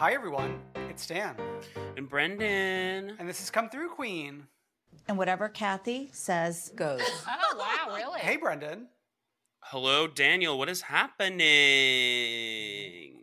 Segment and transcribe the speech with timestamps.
[0.00, 0.58] Hi, everyone.
[0.88, 1.36] It's Dan.
[1.96, 3.16] And Brendan.
[3.18, 4.46] And this is Come Through Queen.
[5.06, 7.02] And whatever Kathy says goes.
[7.28, 8.18] Oh, wow, really?
[8.20, 8.88] Hey, Brendan.
[9.60, 10.56] Hello, Daniel.
[10.58, 11.40] What is happening?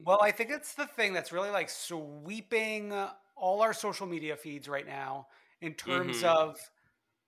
[0.06, 2.94] Well, I think it's the thing that's really like sweeping
[3.36, 5.28] all our social media feeds right now
[5.62, 6.23] in terms Mhm.
[6.23, 6.59] of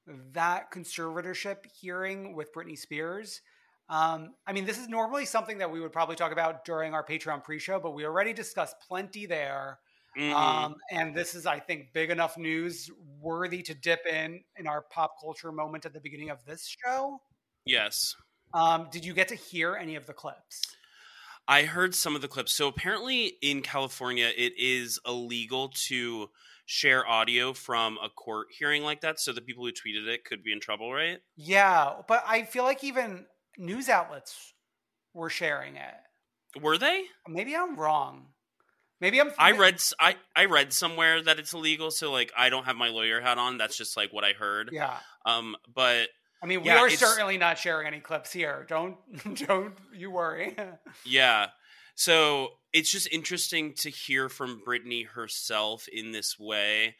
[0.05, 3.41] that conservatorship hearing with Britney Spears.
[3.89, 7.03] Um, I mean, this is normally something that we would probably talk about during our
[7.05, 9.79] Patreon pre-show, but we already discussed plenty there.
[10.17, 10.33] Mhm.
[10.33, 14.81] Um, and this is, I think, big enough news worthy to dip in in our
[14.83, 17.21] pop culture moment at the beginning of this show.
[17.65, 18.15] yes.
[18.53, 20.77] Um, did you get to hear any of the clips?
[21.47, 22.53] I heard some of the clips.
[22.53, 26.29] So apparently in California, it is illegal to
[26.71, 29.19] share audio from a court hearing like that.
[29.19, 31.17] So the people who tweeted it could be in trouble, right?
[31.35, 33.25] Yeah, but I feel like even
[33.57, 34.53] news outlets
[35.15, 36.61] were sharing it.
[36.61, 37.05] Were they?
[37.27, 38.27] Maybe I'm wrong.
[39.01, 39.31] Maybe I'm.
[39.39, 41.89] I read I I read somewhere that it's illegal.
[41.89, 43.57] So like I don't have my lawyer hat on.
[43.57, 44.69] That's just like what I heard.
[44.71, 44.97] Yeah.
[45.25, 45.55] Um.
[45.73, 46.09] But
[46.43, 48.67] I mean, we yeah, are certainly not sharing any clips here.
[48.69, 48.97] Don't
[49.47, 50.55] don't you worry.
[51.03, 51.47] Yeah.
[51.99, 56.95] So it's just interesting to hear from Britney herself in this way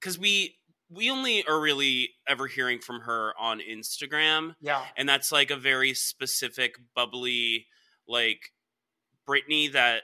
[0.00, 0.56] because we
[0.90, 4.82] we only are really ever hearing from her on Instagram, yeah.
[4.96, 7.68] and that's like a very specific, bubbly,
[8.08, 8.50] like
[9.28, 10.02] Britney that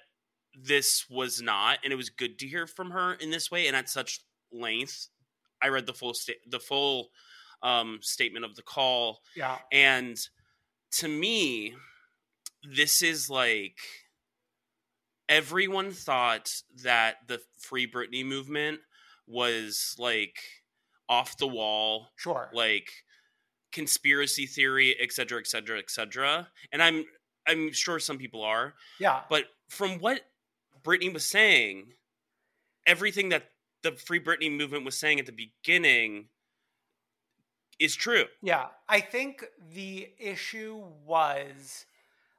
[0.54, 3.74] this was not, and it was good to hear from her in this way and
[3.74, 4.20] at such
[4.52, 5.08] length.
[5.60, 7.08] I read the full sta- the full
[7.60, 9.58] um, statement of the call, Yeah.
[9.72, 10.16] and
[10.92, 11.74] to me,
[12.62, 13.78] this is like
[15.28, 16.50] everyone thought
[16.82, 18.80] that the Free Britney movement
[19.26, 20.38] was like
[21.08, 22.50] off the wall, Sure.
[22.52, 22.88] like
[23.72, 26.48] conspiracy theory, et cetera, et cetera, et cetera.
[26.72, 27.04] And I'm
[27.46, 29.22] I'm sure some people are, Yeah.
[29.30, 30.20] but from what
[30.82, 31.94] Britney was saying,
[32.86, 33.50] everything that
[33.82, 36.28] the Free Britney movement was saying at the beginning
[37.78, 38.24] is true.
[38.42, 41.86] Yeah, I think the issue was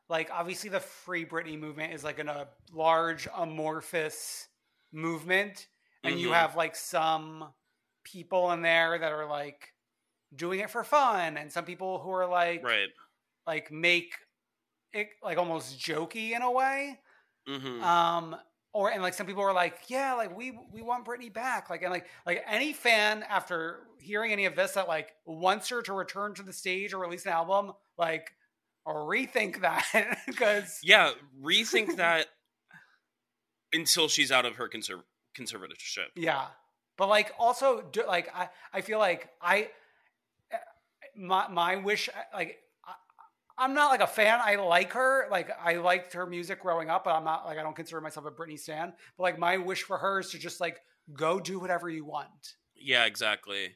[0.09, 4.49] like obviously the Free Britney movement is like in a large amorphous
[4.91, 5.67] movement,
[6.03, 6.33] and you Mhm.
[6.33, 7.53] have like some
[8.03, 9.73] people in there that are like
[10.35, 12.89] doing it for fun, and some people who are like Right.
[13.47, 14.15] like make
[14.93, 16.99] it like almost jokey in a way.
[17.47, 18.35] hmm Um,
[18.73, 21.69] or and like some people are like, yeah, like we we want Britney back.
[21.69, 25.81] Like and like like any fan after hearing any of this that like wants her
[25.83, 28.31] to return to the stage or release an album, like
[28.93, 29.85] rethink that
[30.27, 32.27] because Yeah, rethink that
[33.73, 35.03] until she's out of her conserv-
[35.37, 36.07] conservatorship.
[36.15, 36.47] yeah.
[36.97, 39.69] But like also do, like I I feel like I
[41.15, 42.93] my my wish like I,
[43.57, 44.39] I'm not like a fan.
[44.43, 45.27] I like her.
[45.31, 48.25] Like I liked her music growing up, but I'm not like I don't consider myself
[48.25, 48.93] a Britney stan.
[49.17, 50.79] But like my wish for her is to just like
[51.13, 52.55] go do whatever you want.
[52.75, 53.75] Yeah, exactly.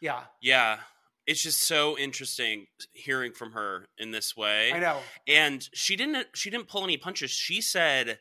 [0.00, 0.22] Yeah.
[0.40, 0.78] Yeah.
[1.26, 4.72] It's just so interesting hearing from her in this way.
[4.72, 4.98] I know.
[5.26, 7.30] And she didn't she didn't pull any punches.
[7.30, 8.18] She said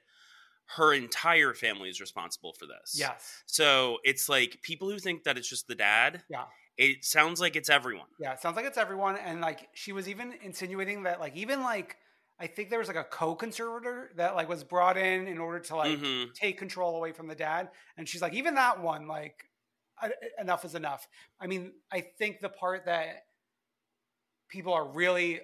[0.78, 2.96] her entire family is responsible for this.
[2.98, 3.44] Yes.
[3.46, 6.24] So it's like people who think that it's just the dad.
[6.30, 6.46] Yeah.
[6.78, 8.07] It sounds like it's everyone.
[8.19, 9.16] Yeah, it sounds like it's everyone.
[9.16, 11.98] And like she was even insinuating that like even like
[12.38, 15.75] I think there was like a co-conservator that like was brought in in order to
[15.75, 16.34] like Mhm.
[16.34, 17.69] take control away from the dad.
[17.96, 19.46] And she's like, even that one, like
[20.00, 21.07] I- enough is enough.
[21.39, 23.25] I mean, I think the part that
[24.50, 25.42] people are really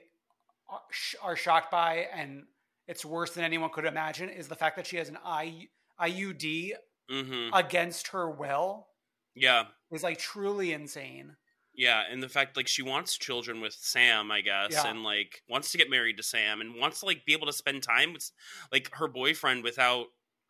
[0.71, 0.77] uh,
[1.21, 2.43] are shocked by and
[2.87, 5.69] it's worse than anyone could imagine is the fact that she has an I-
[5.99, 6.73] IUD
[7.09, 8.87] hmm against her will
[9.35, 9.65] Yeah.
[9.91, 11.35] is like truly insane.
[11.73, 14.87] Yeah, and the fact like she wants children with Sam, I guess, Yeah.
[14.87, 17.53] and like wants to get married to Sam and wants to like be able to
[17.53, 18.29] spend time with
[18.71, 20.07] like her boyfriend without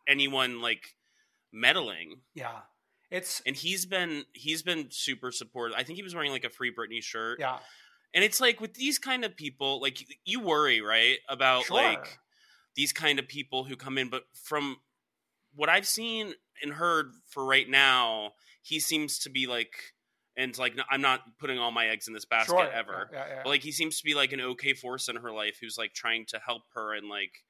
[0.08, 0.96] anyone like
[1.52, 2.22] meddling.
[2.34, 2.62] Yeah.
[3.12, 5.78] It's And he's been he's been super supportive.
[5.78, 7.40] I think he was wearing like a Free Britney shirt.
[7.40, 7.60] yeah.
[8.14, 11.78] And it's like with these kind of people, like you- worry, right, about Sure.
[11.78, 12.20] like
[12.76, 14.78] these kind of people who come in, but from
[15.56, 19.94] what I've seen and heard for right now, he seems to be like
[20.38, 22.72] and like I'm not putting all my eggs in this basket Sure.
[22.72, 23.10] ever.
[23.12, 23.42] Yeah, yeah, yeah.
[23.44, 25.94] But like he seems to be like an okay force in her life who's like
[25.94, 27.44] trying to help her and like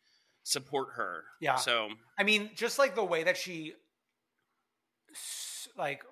[0.43, 1.23] support her.
[1.39, 1.55] Yeah.
[1.57, 3.73] So I mean, just like the way that she
[5.81, 6.05] like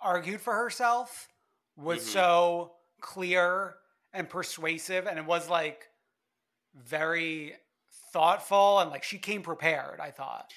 [0.00, 1.28] argued for herself
[1.76, 2.12] was Mhm.
[2.12, 3.78] so clear
[4.12, 5.88] and persuasive and it was like
[6.74, 7.56] very
[8.12, 10.52] thoughtful and like she came prepared, I thought.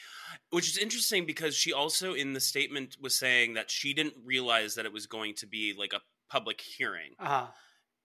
[0.50, 4.76] which is interesting because she also in the statement was saying that she didn't realize
[4.76, 7.16] that it was going to be like a public hearing.
[7.20, 7.48] Uh-huh.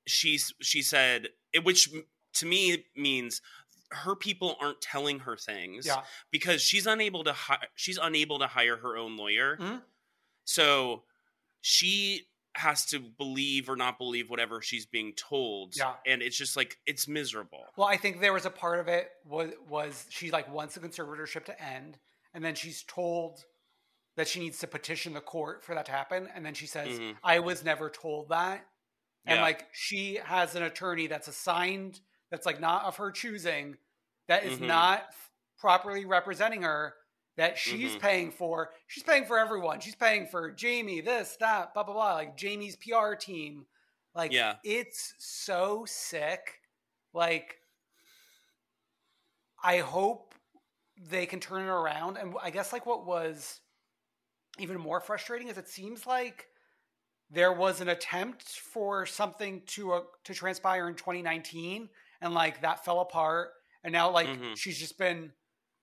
[0.06, 1.28] She's she said
[1.62, 1.88] which
[2.34, 3.40] to me means
[3.92, 6.04] her people aren't telling her things Yeah.
[6.30, 9.56] because she's unable to hi- she's unable to hire her own lawyer.
[9.56, 9.82] Mhm.
[10.44, 11.04] So
[11.60, 15.76] she has to believe or not believe whatever she's being told.
[15.76, 15.96] Yeah.
[16.06, 17.64] And it's just like it's miserable.
[17.76, 20.80] Well, I think there was a part of it was was she like wants the
[20.80, 21.98] conservatorship to end,
[22.34, 23.44] and then she's told
[24.16, 26.98] that she needs to petition the court for that to happen, and then she says,
[26.98, 27.16] Mhm.
[27.22, 28.66] "I was never told that,"
[29.24, 29.42] and Yeah.
[29.42, 32.00] like she has an attorney that's assigned
[32.30, 33.76] that's like not of her choosing,
[34.28, 34.66] that is Mhm.
[34.68, 35.14] not
[35.58, 36.94] properly representing her.
[37.36, 38.00] That she's Mhm.
[38.00, 38.74] paying for.
[38.86, 39.80] She's paying for everyone.
[39.80, 42.14] She's paying for Jamie, this, that, blah, blah, blah.
[42.14, 43.66] Like Jamie's PR team.
[44.14, 44.56] Like, Yeah.
[44.62, 46.60] it's so sick.
[47.14, 47.62] Like,
[49.62, 50.34] I hope
[50.98, 52.18] they can turn it around.
[52.18, 53.60] And I guess like what was
[54.58, 56.48] even more frustrating is it seems like
[57.30, 61.88] there was an attempt for something to uh, to transpire in 2019
[62.20, 63.50] and like that fell apart
[63.84, 64.56] and now like Mhm.
[64.56, 65.32] she's just been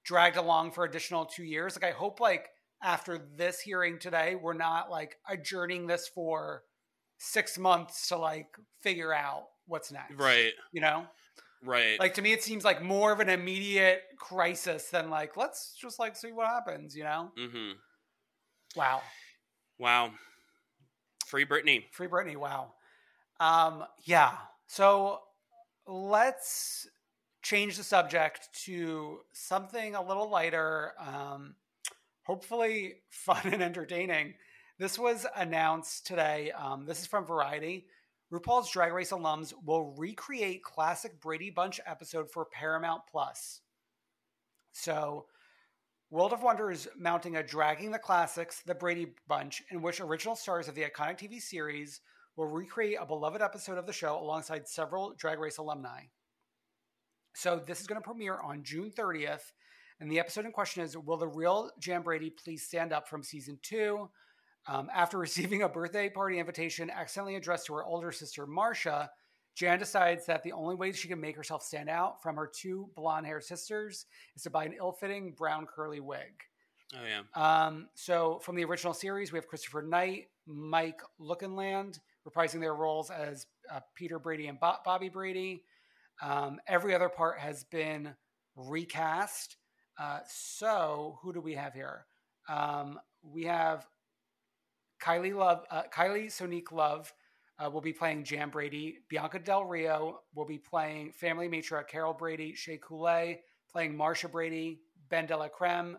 [0.03, 1.75] dragged along for additional 2 years.
[1.75, 2.49] Like I hope like
[2.81, 6.63] after this hearing today we're not like adjourning this for
[7.17, 10.15] 6 months to like figure out what's next.
[10.15, 10.53] Right.
[10.71, 11.07] You know?
[11.63, 11.99] Right.
[11.99, 15.97] Like to me, it seems like more of an immediate crisis than like let's just
[15.97, 16.95] like see what happens.
[16.95, 17.31] You know?
[17.37, 17.71] mm-hmm.
[18.75, 19.01] Wow,
[19.79, 20.13] Wow.
[21.25, 21.91] Free Britney.
[21.91, 22.37] free Britney.
[22.37, 22.73] Wow.
[23.39, 24.37] Um, yeah.
[24.67, 25.19] So
[25.87, 26.87] let's
[27.41, 30.93] change the subject to something a little lighter.
[30.99, 31.55] Um,
[32.23, 34.33] hopefully fun and entertaining.
[34.79, 36.51] This was announced today.
[36.51, 37.87] Um, this is from Variety.
[38.31, 43.61] RuPaul's Drag Race alums will recreate classic Brady Bunch episode for Paramount Plus.
[44.73, 45.27] So,
[46.09, 50.35] World of Wonder is mounting a Dragging the Classics, The Brady Bunch, in which original
[50.35, 52.01] stars of the iconic TV series
[52.37, 56.03] will recreate a beloved episode of the show alongside several Drag Race alumni.
[57.35, 59.51] So, this is going to premiere on June 30th.
[59.99, 63.23] And the episode in question is Will the real Jan Brady please stand up from
[63.23, 64.09] season two?
[64.67, 69.09] Um, after receiving a birthday party invitation accidentally addressed to her older sister, Marcia,
[69.55, 72.89] Jan decides that the only way she can make herself stand out from her two
[72.95, 76.43] blonde haired sisters is to buy an ill fitting brown curly wig.
[76.95, 77.23] Oh yeah.
[77.65, 83.09] Um, so, from the original series, we have Christopher Knight, Mike Lookinland reprising their roles
[83.09, 85.63] as uh, Peter Brady and Bo- Bobby Brady.
[86.21, 88.15] Um, every other part has been
[88.55, 89.57] recast.
[89.99, 92.05] Uh, so, who do we have here?
[92.49, 93.87] Um, we have
[95.01, 97.11] Kylie Love, uh, Kylie Sonique Love
[97.59, 98.97] uh, will be playing Jan Brady.
[99.09, 102.53] Bianca Del Rio will be playing family matriarch Carol Brady.
[102.55, 103.39] Shea Coulee
[103.71, 104.79] playing Marcia Brady.
[105.11, 105.95] BenDeLaCreme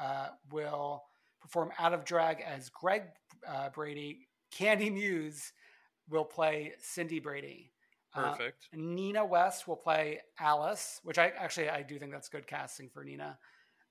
[0.00, 1.02] uh, will
[1.40, 3.02] perform out of drag as Greg
[3.46, 4.27] uh, Brady.
[4.56, 5.52] Kandy Muse
[6.08, 7.72] will play Cindy Brady.
[8.14, 8.68] Uh, Perfect.
[8.72, 13.04] Nina West will play Alice, which I actually I do think that's good casting for
[13.04, 13.38] Nina.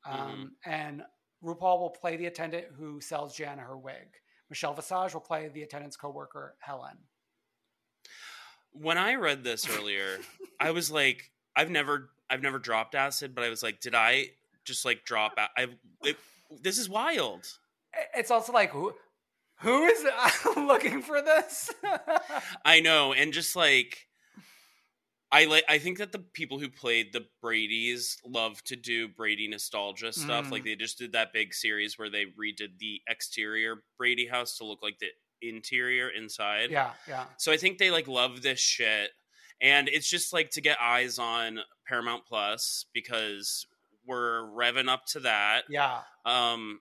[0.06, 1.04] Um, And
[1.44, 4.08] RuPaul will play the attendant who sells Jana her wig.
[4.50, 6.98] Michelle Visage will play the attendant's coworker Helen.
[8.72, 10.20] When I read this earlier,
[10.60, 14.28] I was like, I've never, I've never dropped acid, but I was like, did I
[14.64, 15.50] just like drop out?
[15.58, 15.68] I,
[16.04, 16.18] it,
[16.62, 17.46] this is wild.
[18.16, 18.94] It's also like who,
[19.60, 20.06] who is
[20.56, 21.72] looking for this?
[22.66, 24.08] I know, and just like
[25.32, 29.48] I like I think that the people who played the Brady's love to do Brady
[29.48, 30.46] nostalgia stuff.
[30.46, 30.52] Mm.
[30.52, 34.66] Like they just did that big series where they redid the exterior Brady house to
[34.66, 35.08] look like the
[35.42, 36.72] interior inside.
[36.72, 37.26] yeah, yeah.
[37.38, 39.12] So I think they like love this shit.
[39.60, 43.66] And it's just like to get eyes on Paramount Plus because
[44.06, 45.64] we're revving up to that.
[45.68, 46.02] Yeah.
[46.26, 46.80] Um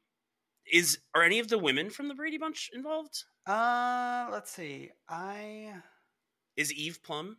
[0.73, 3.25] is are any of the women from the Brady Bunch involved?
[3.46, 4.90] Uh, let's see.
[5.08, 5.75] I
[6.56, 7.37] Is Eve Plumb?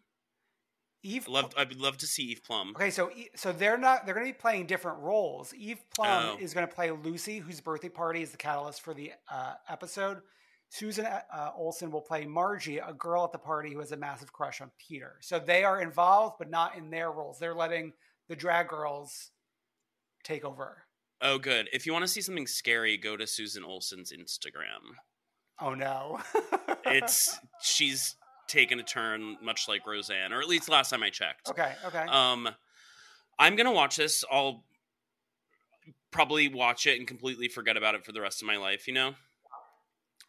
[1.03, 1.27] Eve.
[1.27, 2.73] I love I would love to see Eve Plumb.
[2.75, 5.53] Okay, so so they're not they're going to be playing different roles.
[5.53, 6.37] Eve Plumb Oh.
[6.39, 10.21] is going to play Lucy, whose birthday party is the catalyst for the uh, episode.
[10.69, 14.33] Susan uh, Olsen will play Margie, a girl at the party who has a massive
[14.33, 15.15] crush on Peter.
[15.21, 17.39] So they are involved, but not in their roles.
[17.39, 17.93] They're letting
[18.27, 19.31] the drag girls
[20.25, 20.83] take over.
[21.21, 21.67] Oh, good.
[21.73, 24.95] If you want to see something scary, go to Susan Olsen's Instagram.
[25.59, 26.19] Oh no!
[26.85, 28.15] It's she's
[28.47, 31.49] taken a turn, much like Roseanne, or at least last time I checked.
[31.49, 31.73] okay.
[31.85, 32.05] Okay.
[32.07, 32.47] Um,
[33.39, 34.23] I'm gonna watch this.
[34.31, 34.63] I'll
[36.11, 38.87] probably watch it and completely forget about it for the rest of my life.
[38.87, 39.15] You know?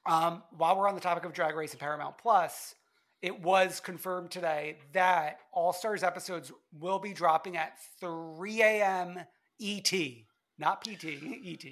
[0.07, 2.75] Um, while we're on the topic of Drag Race and Paramount Plus,
[3.21, 9.19] it was confirmed today that All Stars episodes will be dropping at 3 a.m.
[9.61, 9.93] ET,
[10.59, 11.05] not PT,
[11.45, 11.65] ET.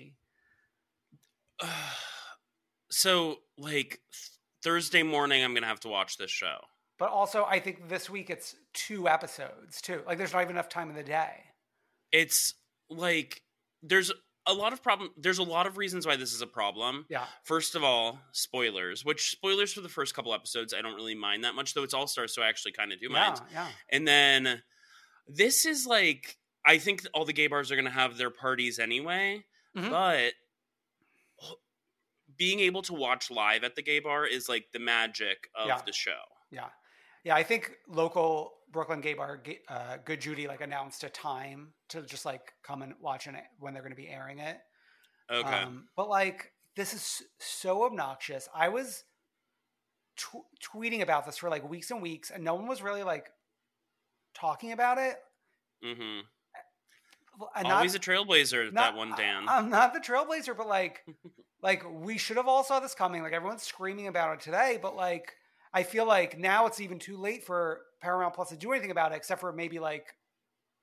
[2.89, 3.99] So, like
[4.63, 6.59] Thursday morning, I'm gonna have to watch this show.
[6.99, 10.03] But also, I think this week it's two episodes too.
[10.07, 11.43] Like, there's not even enough time in the day.
[12.13, 12.55] It's
[12.89, 13.43] like
[13.83, 14.13] there's
[14.47, 15.11] a lot of problem.
[15.17, 17.05] There's a lot of reasons why this is a problem.
[17.09, 17.25] Yeah.
[17.43, 19.05] First of all, spoilers.
[19.05, 21.75] Which spoilers for the first couple episodes, I don't really mind that much.
[21.75, 23.41] Though it's All Stars, so I actually kind of do mind.
[23.53, 23.69] Yeah, yeah.
[23.91, 24.63] And then
[25.27, 28.79] this is like I think all the gay bars are going to have their parties
[28.79, 29.45] anyway,
[29.77, 29.91] Mhm.
[29.91, 30.35] but
[32.37, 35.81] being able to watch live at the gay bar is like the magic of Yeah.
[35.83, 36.23] the show.
[36.51, 36.71] Yeah.
[37.25, 42.03] Yeah, I think local Brooklyn gay bar, uh, Good Judy, like announced a time to
[42.03, 44.61] just like come and watch it when they're going to be airing it.
[45.31, 45.49] Okay.
[45.63, 48.49] Um, but like, this is so obnoxious.
[48.55, 49.05] I was
[50.17, 53.31] tw- tweeting about this for like weeks and weeks, and no one was really like
[54.35, 55.23] talking about it.
[55.83, 56.21] hmm
[57.57, 59.49] And Always not- a trailblazer, not- that one uh, Dan.
[59.49, 61.05] I'm not the trailblazer, but like,
[61.63, 63.23] like we should have all saw this coming.
[63.23, 65.35] Like everyone's screaming about it today, but like,
[65.73, 69.13] I feel like now it's even too late for Paramount Plus to do anything about
[69.13, 70.07] it, except for maybe like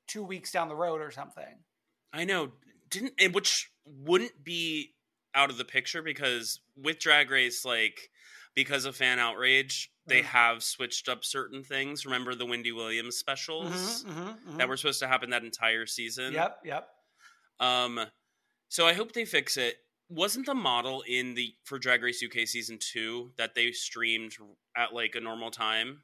[0.08, 1.64] two weeks down the road or something.
[2.12, 2.52] I know,
[2.90, 4.94] didn't and which wouldn't be
[5.34, 8.10] out of the picture because with Drag Race, like
[8.56, 10.24] because of fan outrage, they Mhm.
[10.24, 12.06] have switched up certain things.
[12.06, 14.58] Remember the Wendy Williams specials Mhm, mhm, mhm.
[14.58, 16.34] that were supposed to happen that entire season?
[16.34, 16.90] Yep, yep.
[17.60, 18.12] Um,
[18.70, 19.80] so I hope they fix it.
[20.10, 24.36] Wasn't the model in the for Drag Race UK season two that they streamed
[24.76, 26.04] at like a normal time?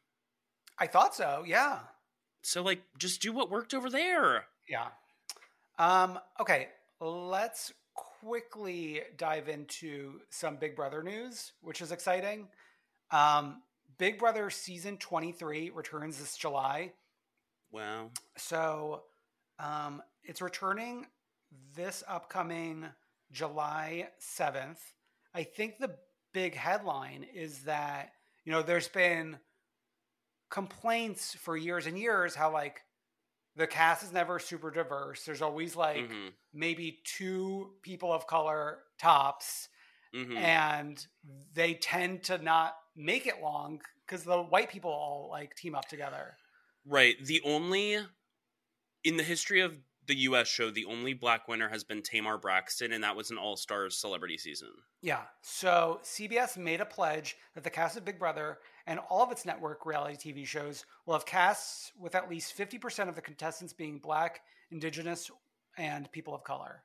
[0.79, 1.44] I thought so.
[1.46, 1.88] Yeah.
[2.44, 4.48] So like, just do what worked over there.
[4.68, 4.91] Yeah.
[5.77, 7.74] Um, okay, let's
[8.21, 12.47] quickly dive into some Big Brother news, which is exciting.
[13.11, 13.61] Um,
[13.97, 16.93] Big Brother season 23 returns this July.
[17.71, 18.09] Wow.
[18.38, 19.03] So
[19.59, 21.05] um, it's returning
[21.75, 22.85] this upcoming
[23.31, 24.79] July 7th.
[25.33, 25.95] I think the
[26.33, 28.11] big headline is that,
[28.45, 29.38] you know, there's been
[30.49, 32.81] complaints for years and years how, like,
[33.59, 35.25] the cast is never super diverse.
[35.25, 36.33] There's always like Mhm.
[36.53, 39.67] maybe two people of color tops,
[40.13, 40.37] Mhm.
[40.37, 41.07] and
[41.51, 45.89] they tend to not make it long because the white people all like team up
[45.89, 46.37] together.
[46.85, 47.17] Right.
[47.23, 48.07] The only
[49.03, 52.93] in the history of the US show, the only black winner has been Tamar Braxton,
[52.93, 54.73] and that was an all stars celebrity season.
[55.01, 55.27] Yeah.
[55.41, 59.46] So CBS made a pledge that the cast of Big Brother and all of its
[59.46, 64.00] network reality TV shows will have casts with at least 50% of the contestants being
[64.00, 64.41] black,
[64.72, 65.31] indigenous,
[65.77, 66.84] and people of color.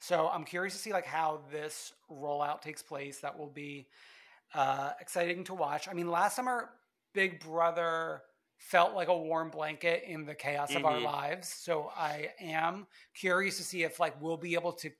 [0.00, 3.20] So I'm curious to see like how this rollout takes place.
[3.20, 3.88] That will be
[4.54, 5.88] uh, exciting to watch.
[5.88, 6.70] I mean, last summer
[7.14, 8.22] Big Brother
[8.58, 11.02] felt like a warm blanket in the chaos of our Mhm.
[11.02, 11.48] lives.
[11.48, 14.90] So I am curious to see if like we'll be able to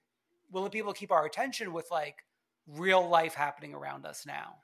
[0.51, 2.25] will it be able to keep our attention with like
[2.67, 4.63] real life happening around us now?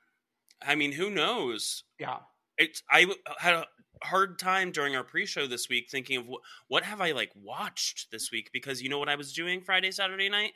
[0.61, 1.83] I mean, who knows?
[1.99, 2.19] Yeah.
[2.57, 3.07] It's I
[3.37, 3.65] had a
[4.03, 8.11] hard time during our pre-show this week thinking of what what have I like watched
[8.11, 10.53] this week because you know what I was doing Friday Saturday night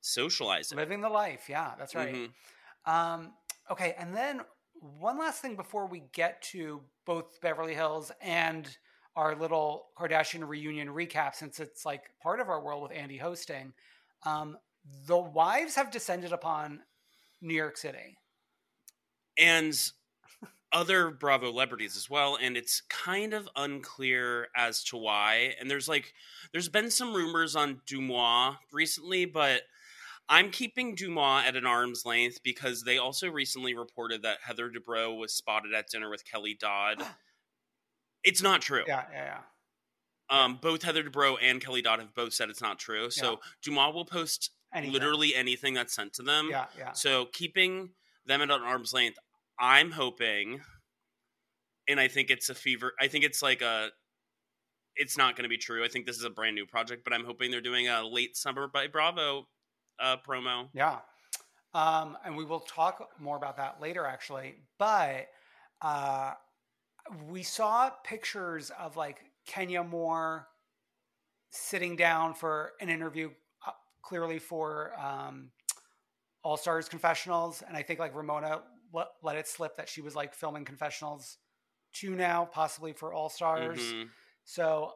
[0.00, 0.76] socializing.
[0.76, 1.48] Living the life.
[1.48, 2.14] Yeah, that's right.
[2.14, 2.32] Mhm.
[2.84, 3.34] Um,
[3.70, 4.42] okay, and then
[4.80, 8.76] one last thing before we get to both Beverly Hills and
[9.16, 13.72] our little Kardashian reunion recap, since it's like part of our world with Andy hosting.
[14.22, 14.56] Um,
[15.06, 16.82] the wives have descended upon
[17.40, 18.16] New York City.
[19.38, 19.74] And
[20.72, 22.36] other Bravo celebrities as well.
[22.40, 25.54] And it's kind of unclear as to why.
[25.60, 26.12] And there's like,
[26.52, 29.62] there's been some rumors on Deux Moi recently, but
[30.28, 34.70] I'm keeping Deux Moi at an arm's length because they also recently reported that Heather
[34.70, 37.02] Dubrow was spotted at dinner with Kelly Dodd.
[38.24, 38.84] it's not true.
[38.86, 39.38] Yeah, yeah, yeah.
[40.30, 43.10] Um, both Heather Dubrow and Kelly Dodd have both said it's not true.
[43.10, 44.92] So Deux Moi will post Anything.
[44.92, 46.48] literally anything that's sent to them.
[46.50, 46.92] Yeah, yeah.
[46.92, 47.90] So keeping
[48.26, 49.18] them at an arm's length,
[49.60, 50.60] I'm hoping,
[51.88, 52.92] and I think it's a fever.
[53.00, 53.88] I think it's like a.
[54.96, 55.84] It's not going to be true.
[55.84, 58.36] I think this is a brand new project, but I'm hoping they're doing a late
[58.36, 59.46] summer by Bravo
[60.00, 60.68] uh, promo.
[60.74, 60.98] Yeah.
[61.74, 64.56] Um, and we will talk more about that later, actually.
[64.78, 65.28] But
[65.82, 66.32] uh,
[67.28, 70.48] we saw pictures of like Kenya Moore
[71.50, 73.30] sitting down for an interview,
[73.66, 73.72] uh,
[74.02, 75.50] clearly for um,
[76.42, 77.62] All Stars Confessionals.
[77.66, 81.38] And I think like Ramona let, let it slip that she was like filming confessionals
[81.92, 83.80] two now, possibly for All Stars.
[83.80, 84.10] Mhm.
[84.44, 84.94] So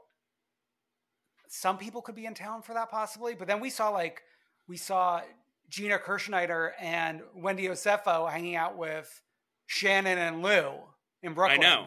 [1.48, 3.34] some people could be in town for that possibly.
[3.34, 4.22] But then we saw like
[4.66, 5.22] we saw
[5.68, 9.22] Gina Kirschenheiter and Wendy Osefo hanging out with
[9.66, 10.74] Shannon and Lou
[11.22, 11.60] in Brooklyn.
[11.60, 11.86] I know.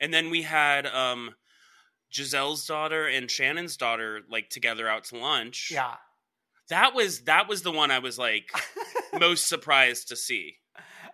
[0.00, 1.34] And then we had um,
[2.12, 5.70] Gizelle's daughter and Shannon's daughter like together out to lunch.
[5.72, 5.96] Yeah.
[6.68, 8.50] That was that was the one I was like
[9.18, 10.56] most surprised to see.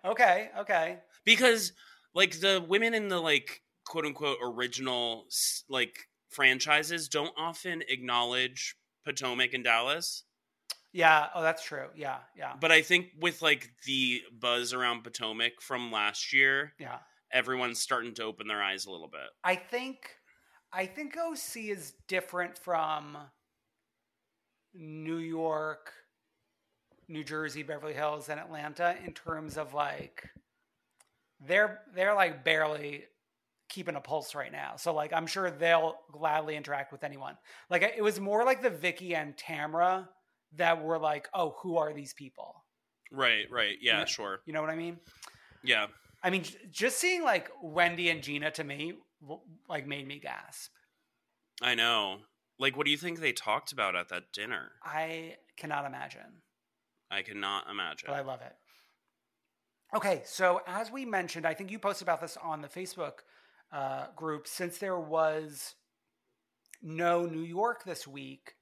[0.04, 0.50] Okay.
[0.58, 0.98] Okay.
[1.24, 1.72] because
[2.14, 5.26] like the women in the like quote unquote original
[5.68, 5.96] like
[6.30, 10.24] franchises don't often acknowledge Potomac and Dallas.
[10.92, 11.28] Yeah.
[11.34, 11.88] Oh, that's true.
[11.94, 12.18] Yeah.
[12.36, 12.54] Yeah.
[12.60, 16.98] But I think with like the buzz around Potomac from last year, Yeah.
[17.32, 19.28] everyone's starting to open their eyes a little bit.
[19.44, 20.16] I think
[20.72, 23.16] I think OC is different from
[24.74, 25.92] New York,
[27.08, 30.28] New Jersey, Beverly Hills, and Atlanta in terms of like
[31.40, 33.04] they're they're like barely
[33.68, 34.76] keeping a pulse right now.
[34.76, 37.36] So like I'm sure they'll gladly interact with anyone.
[37.70, 40.08] Like it was more like the Vicki and Tamra
[40.56, 42.64] that were like, oh, who are these people?
[43.12, 43.76] Right, right.
[43.80, 44.04] Yeah, Yeah.
[44.06, 44.40] sure.
[44.46, 44.98] You know what I mean?
[45.62, 45.86] Yeah.
[46.22, 48.94] I mean, just seeing like Wendy and Gina to me,
[49.68, 50.72] like made me gasp.
[51.62, 52.18] I know.
[52.58, 54.72] Like what do you think they talked about at that dinner?
[54.82, 56.42] I cannot imagine,
[57.10, 58.06] I cannot imagine.
[58.08, 58.54] but I love it.
[59.96, 63.20] Okay, so as we mentioned, I think you posted about this on the Facebook
[63.72, 64.46] uh, group.
[64.46, 65.74] Since there was
[66.82, 68.54] no New York this week,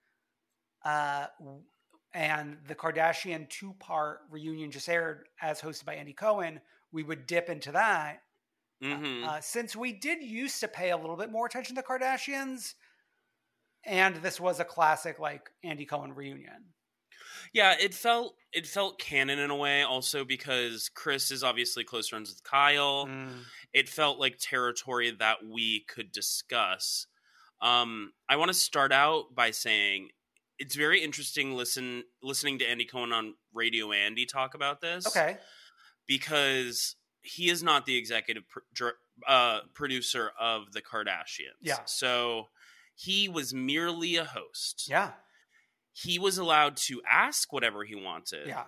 [0.85, 1.27] uh,
[2.15, 6.61] and the Kardashian two part reunion just aired as hosted by Andy Cohen,
[6.93, 8.23] we would dip into that.
[8.83, 9.25] Mhm.
[9.27, 12.75] Uh, since we did used to pay a little bit more attention to Kardashians,
[13.85, 16.73] and this was a classic like Andy Cohen reunion.
[17.53, 22.09] Yeah, it felt it felt canon in a way, also because Kris is obviously close
[22.09, 23.07] friends with Kyle.
[23.07, 23.29] Mm.
[23.73, 27.07] It felt like territory that we could discuss.
[27.61, 30.09] Um, I want to start out by saying
[30.59, 35.07] it's very interesting listen listening to Andy Cohen on Radio Andy talk about this.
[35.07, 35.37] Okay.
[36.07, 38.95] because he is not the executive pr- dr-
[39.27, 41.59] uh, producer of the Kardashians.
[41.61, 41.79] Yeah.
[41.87, 42.49] So
[42.95, 44.87] he was merely a host.
[44.89, 45.11] Yeah.
[45.99, 48.49] He was allowed to ask whatever he wanted.
[48.49, 48.65] Yeah.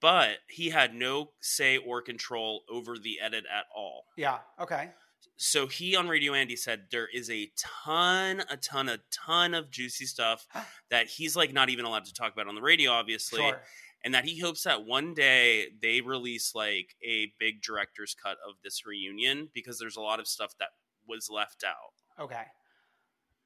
[0.00, 4.06] But he had no say or control over the edit at all.
[4.16, 4.38] Yeah.
[4.60, 4.90] Okay.
[5.36, 9.70] So he on Radio Andy said there is a ton, a ton, a ton of
[9.70, 10.48] juicy stuff
[10.90, 13.38] that he's like not even allowed to talk about on the radio, obviously.
[13.38, 13.62] Sure.
[14.04, 18.56] And that he hopes that one day they release like a big director's cut of
[18.64, 20.70] this reunion because there's a lot of stuff that
[21.06, 22.24] was left out.
[22.24, 22.42] Okay.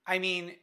[0.06, 0.54] I mean,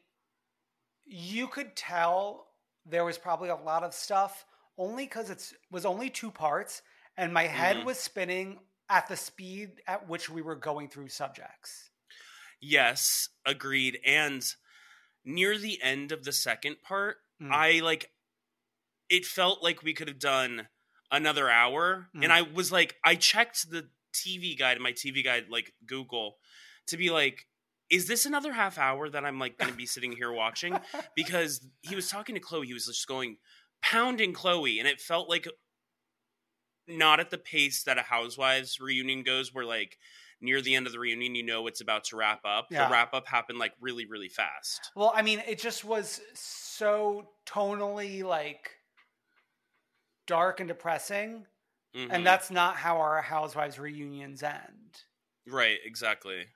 [1.06, 2.48] you could tell
[2.86, 4.46] there was probably a lot of stuff
[4.78, 6.82] only because it was only two parts,
[7.18, 7.86] and my head Mhm.
[7.86, 11.92] was spinning at the speed at which we were going through subjects.
[12.60, 14.00] Yes, agreed.
[14.06, 14.44] And
[15.24, 17.52] near the end of the second part, Mm.
[17.52, 18.12] I like
[19.10, 20.70] it felt like we could have done
[21.12, 22.10] another hour.
[22.16, 22.24] Mm.
[22.24, 26.40] And I was like, I checked the TV guide, my TV guide, like Google,
[26.88, 27.48] to be like,
[27.94, 30.78] is this another half hour that I'm like gonna be sitting here watching?
[31.16, 33.38] Because he was talking to Khloé, he was just going
[33.84, 35.48] pounding Khloé, and it felt like
[36.88, 39.98] not at the pace that a housewives reunion goes where like
[40.42, 42.86] near the end of the reunion you know it's about to wrap up Yeah.
[42.88, 47.30] the wrap up happened like really really fast Well, I mean, it just was so
[47.46, 48.72] tonally like
[50.28, 51.46] dark and depressing,
[51.96, 52.08] Mhm.
[52.12, 55.04] and that's not how our housewives reunions end.
[55.48, 56.48] right, exactly.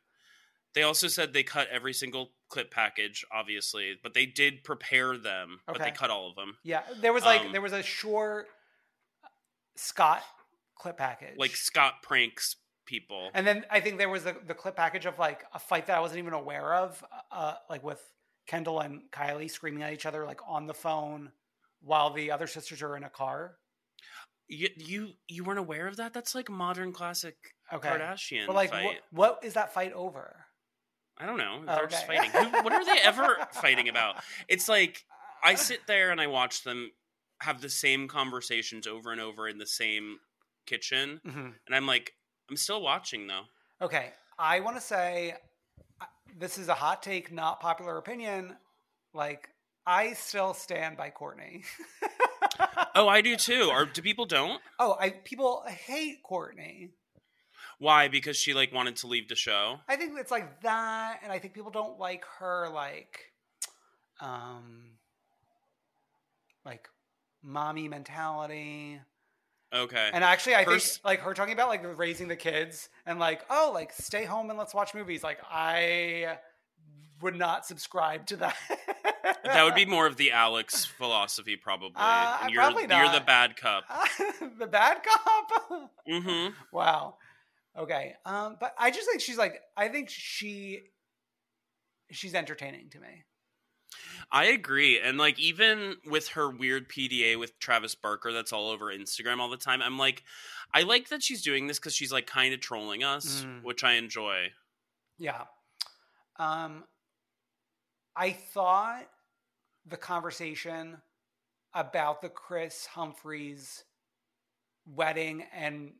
[0.77, 5.59] They also said they cut every single clip package, obviously, but they did prepare them,
[5.65, 6.55] but they cut all of them.
[6.61, 8.47] Yeah, there was like Um, there was a short
[9.75, 10.21] Scott
[10.75, 13.31] clip package, Like Scott pranks people.
[13.33, 15.97] and then I think there was the, the clip package of like a fight that
[15.97, 18.11] I wasn't even aware of, uh, like with
[18.45, 21.31] Kendall and Kylie screaming at each other like on the phone
[21.81, 23.57] while the other sisters are in a car.
[24.47, 26.13] You, you you weren't aware of that?
[26.13, 27.35] That's like modern classic
[27.73, 28.71] Okay, Kardashian but like,
[29.09, 30.45] what is that fight over?
[31.19, 31.63] I don't know.
[31.65, 32.29] They're just fighting.
[32.31, 34.17] Who, what are they ever fighting about?
[34.47, 35.03] It's like
[35.43, 36.91] I sit there and I watch them
[37.41, 40.19] have the same conversations over and over in the same
[40.65, 41.53] kitchen, Mhm.
[41.65, 42.13] and I'm like,
[42.49, 43.43] I'm still watching though.
[43.81, 45.35] Okay, I want to say
[46.01, 46.05] uh,
[46.37, 48.55] this is a hot take, not popular opinion.
[49.13, 49.49] Like,
[49.85, 51.63] I still stand by Kourtney.
[52.95, 53.69] Oh, I do too.
[53.71, 54.61] Or do people don't?
[54.79, 56.89] oh, I people hate Kourtney.
[57.79, 58.07] Why?
[58.07, 59.79] Because she like wanted to leave the show.
[59.87, 63.19] I think it's like that, and I think people don't like her like,
[64.19, 64.91] um,
[66.65, 66.89] like
[67.43, 68.99] mommy mentality.
[69.73, 70.09] Okay.
[70.13, 73.45] And actually, I Hers- think like her talking about like raising the kids and like,
[73.49, 75.23] oh, like stay home and let's watch movies.
[75.23, 76.37] Like, I
[77.21, 78.55] would not subscribe to that.
[79.43, 81.95] that would be more of the Alex philosophy, probably.
[81.95, 83.27] Uh, and you're probably you're the not.
[83.27, 83.83] bad cup.
[84.59, 85.91] the bad cop.
[86.09, 86.53] Mm-hmm.
[86.71, 87.15] wow.
[87.77, 88.15] Okay.
[88.25, 90.81] Um, but I just think she's like, I think she,
[92.11, 93.23] she's entertaining to me.
[94.31, 94.99] I agree.
[94.99, 99.49] And like even with her weird PDA with Travis Barker that's all over Instagram all
[99.49, 100.23] the time, I'm like
[100.73, 103.63] I like that she's doing this cuz she's like kind of trolling us, Mm.
[103.63, 104.51] which I enjoy.
[105.17, 105.45] Yeah.
[106.37, 106.83] Um,
[108.15, 109.07] I thought
[109.85, 111.01] the conversation
[111.73, 113.85] about the Chris Humphreys
[114.85, 115.93] wedding and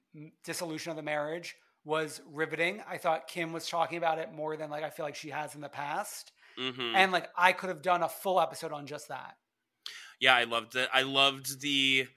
[0.44, 1.56] dissolution of the marriage
[1.88, 2.84] was riveting.
[2.88, 5.56] I thought Kim was talking about it more than like I feel like she has
[5.56, 6.34] in the past.
[6.60, 6.94] Mhm.
[6.96, 9.38] And like I could have done a full episode on just that.
[10.20, 10.90] yeah, I loved it.
[10.94, 12.08] I loved the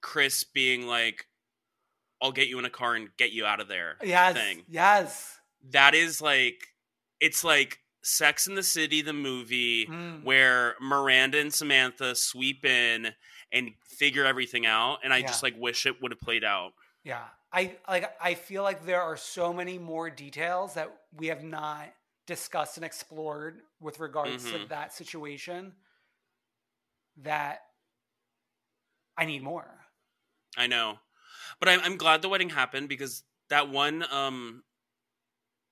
[0.00, 1.26] Chris being like
[2.22, 4.34] I'll get you in a car and get you out of there Yes.
[4.34, 4.64] thing.
[4.68, 5.38] Yes.
[5.70, 6.68] That is like
[7.20, 10.22] it's like Sex in the City the movie Mm.
[10.24, 13.14] where Miranda and Samantha sweep in
[13.52, 15.26] and figure everything out and I Yeah.
[15.26, 16.72] just like wish it would have played out.
[17.04, 17.26] Yeah.
[17.52, 21.88] I like I feel like there are so many more details that we have not
[22.26, 24.68] discussed and explored with regards to Mhm.
[24.68, 25.74] that situation
[27.18, 27.62] that
[29.16, 29.86] I need more.
[30.56, 30.98] I know,
[31.58, 34.04] but I'm I'm glad the wedding happened because that one.
[34.12, 34.62] Um,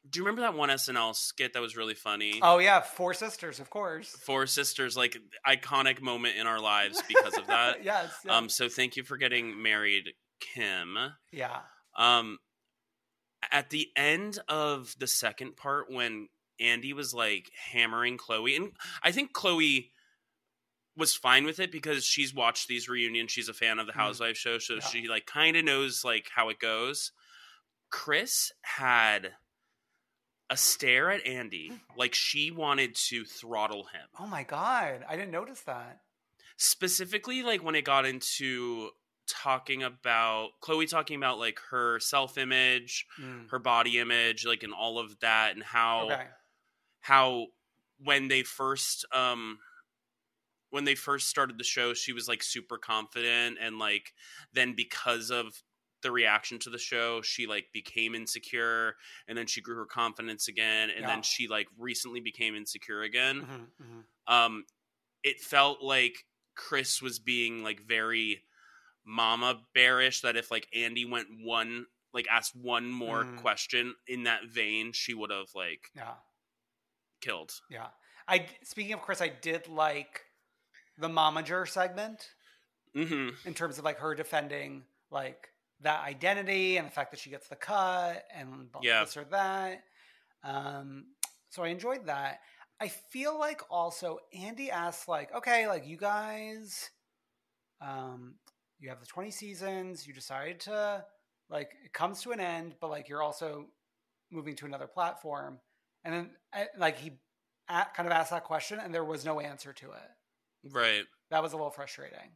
[0.08, 2.38] do you remember that one SNL skit that was really funny?
[2.40, 4.10] Oh yeah, four sisters, of course.
[4.10, 7.78] Four sisters, like iconic moment in our lives because of that.
[7.84, 8.14] yes.
[8.24, 8.32] yes.
[8.32, 10.96] Um, so thank you for getting married, Kim.
[11.32, 11.60] yeah.
[11.96, 12.38] Um,
[13.50, 16.28] at the end of the second part, when
[16.60, 18.72] Andy was like hammering Khloé, and
[19.02, 19.90] I think Khloé
[20.96, 23.30] was fine with it because she's watched these reunions.
[23.30, 23.96] She's a fan of the Mhm.
[23.96, 24.80] Housewives show, so Yeah.
[24.88, 27.12] she like kind of knows like how it goes.
[27.90, 29.36] Kris had
[30.48, 34.08] a stare at Andy like she wanted to throttle him.
[34.18, 36.02] Oh my god, I didn't notice that.
[36.56, 38.90] Specifically like when it got into
[39.26, 43.50] talking about Khloé talking about like her self-image, Mm.
[43.50, 46.28] her body image, like and all of that and how Okay.
[47.00, 47.48] how
[47.98, 49.58] when they first um
[50.70, 54.12] when they first started the show she was like super confident and like
[54.52, 55.62] then because of
[56.02, 58.96] the reaction to the show she like became insecure
[59.28, 61.08] and then she grew her confidence again and Yeah.
[61.08, 64.04] then she like recently became insecure again Mhm, mhm.
[64.28, 64.64] um
[65.22, 68.42] it felt like kris was being like very
[69.06, 73.36] mama bearish that if like andy went one like asked one more Mm.
[73.36, 76.14] question in that vein she would have like Yeah.
[77.20, 77.88] killed Yeah.
[78.28, 80.22] I speaking of Kris, I did like
[80.98, 82.28] the momager segment
[82.94, 85.48] hmm in terms of like her defending like
[85.80, 89.04] that identity and the fact that she gets the cut and Yeah.
[89.04, 89.84] this or that.
[90.42, 91.06] Um,
[91.50, 92.40] so I enjoyed that.
[92.80, 96.90] I feel like also Andy asked like, okay, like you guys,
[97.80, 98.34] um,
[98.78, 100.06] you have the twenty seasons.
[100.06, 101.04] You decided to
[101.48, 103.66] like it comes to an end, but like you're also
[104.30, 105.58] moving to another platform.
[106.04, 106.30] And then
[106.78, 107.12] like he
[107.68, 110.70] a- kind of asked that question, and there was no answer to it.
[110.72, 112.30] right That was a little frustrating.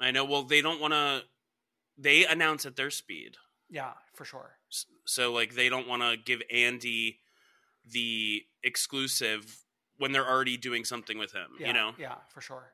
[0.00, 1.22] i know well they don't want to
[1.96, 3.36] they announce at their speed
[3.70, 4.56] Yeah, for sure.
[4.72, 7.20] S- so like they don't want to give andy
[7.92, 9.62] the exclusive
[9.98, 12.72] when they're already doing something with him Yeah, you know Yeah, for sure.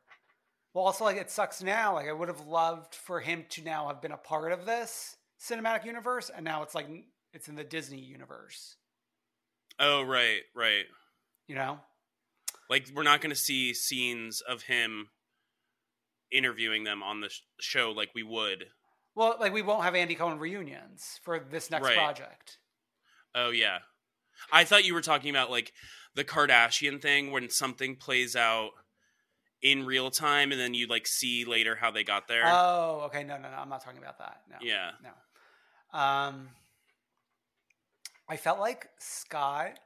[0.72, 1.94] Well, also like it sucks now.
[1.94, 5.16] Like I would have loved for him to now have been a part of this
[5.40, 6.88] cinematic universe, and now it's like
[7.32, 8.76] it's in the Disney universe.
[9.78, 10.84] Oh, right, right.
[11.48, 11.78] You know?
[12.68, 15.08] Like we're not going to see scenes of him
[16.30, 18.66] interviewing them on the sh- show like we would.
[19.16, 21.96] Well, like we won't have Andy Cohen reunions for this next Right.
[21.96, 22.58] project.
[23.34, 23.78] Oh yeah.
[24.52, 25.72] I thought you were talking about like
[26.14, 28.70] the Kardashian thing when something plays out
[29.62, 32.42] in real time and then you like see later how they got there.
[32.46, 33.22] Oh, okay.
[33.24, 33.56] No, no, no.
[33.56, 34.40] I'm not talking about that.
[34.50, 34.56] No.
[34.62, 34.90] Yeah.
[35.02, 35.98] No.
[35.98, 36.48] Um,
[38.28, 39.78] I felt like Scott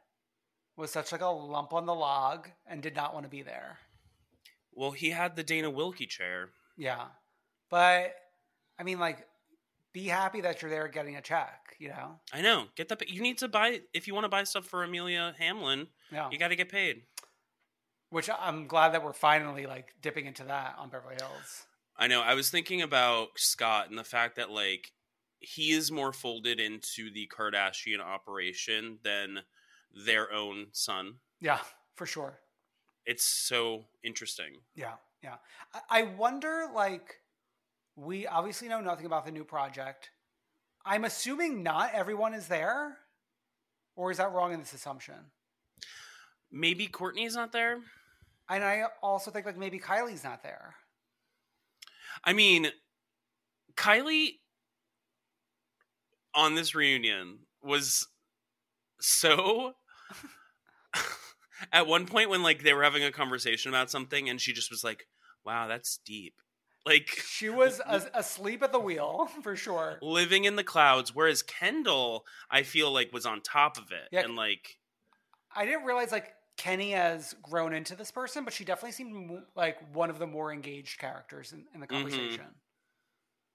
[0.77, 3.79] was such like a lump on the log and did not want to be there.
[4.73, 6.51] Well, he had the Dana Wilkey chair.
[6.77, 7.07] Yeah.
[7.71, 8.15] But
[8.79, 9.27] I mean, like,
[9.93, 12.19] be happy that you're there getting a check, you know?
[12.33, 12.65] I know.
[12.75, 15.87] Get the you need to buy if you want to buy stuff for Amelia Hamlin,
[16.11, 16.29] Yeah.
[16.31, 17.03] you got to get paid.
[18.15, 21.67] Which I'm glad that we're finally like dipping into that on Beverly Hills.
[21.97, 22.23] I know.
[22.23, 24.93] I was thinking about Scott and the fact that like
[25.41, 29.41] he is more folded into the Kardashian operation than
[29.93, 31.15] their own son.
[31.41, 31.59] Yeah,
[31.97, 32.39] for sure.
[33.05, 34.59] It's so interesting.
[34.77, 35.39] Yeah, yeah.
[35.75, 37.17] I, I wonder, like,
[37.97, 40.11] we obviously know nothing about the new project.
[40.87, 42.97] I'm assuming not everyone is there,
[43.97, 45.17] or is that wrong in this assumption?
[46.53, 47.81] Maybe Kourtney's not there.
[48.49, 50.75] And I also think like maybe Kylie's not there.
[52.25, 52.69] I mean,
[53.77, 54.39] Kylie
[56.35, 58.07] on this reunion was
[59.01, 59.75] so.
[61.73, 64.71] At one point, when like they were having a conversation about something, and she just
[64.71, 65.07] was like,
[65.45, 66.35] "Wow, that's deep."
[66.85, 69.99] Like She was a- asleep at the wheel for sure.
[70.03, 74.21] living in the clouds, whereas Kendall, I feel like was on top of it, Yeah.
[74.21, 74.77] and like
[75.55, 79.79] I didn't realize like Kenny has grown into this person, but she definitely seemed like
[79.95, 81.91] one of the more engaged characters in, in the Mhm.
[81.91, 82.47] conversation.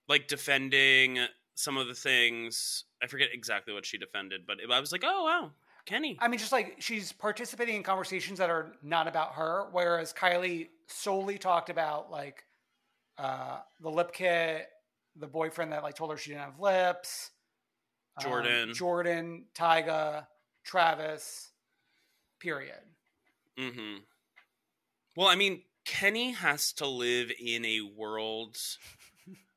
[0.08, 2.86] like defending some of the things.
[3.02, 5.52] I forget exactly what she defended, but I was like, "Oh wow,
[5.86, 10.12] Kenny." I mean, just like she's participating in conversations that are not about her, whereas
[10.12, 12.44] Kylie solely talked about like
[13.20, 14.68] uh, the lip kit,
[15.16, 17.32] the boyfriend that like told her she didn't have lips,
[18.18, 18.74] um, Jordan.
[18.74, 20.26] Jordan, Tyga,
[20.64, 21.49] Travis.
[22.40, 22.80] Period.
[23.58, 23.98] Mm-hmm.
[25.16, 28.58] Well, I mean, Kenny has to live in a world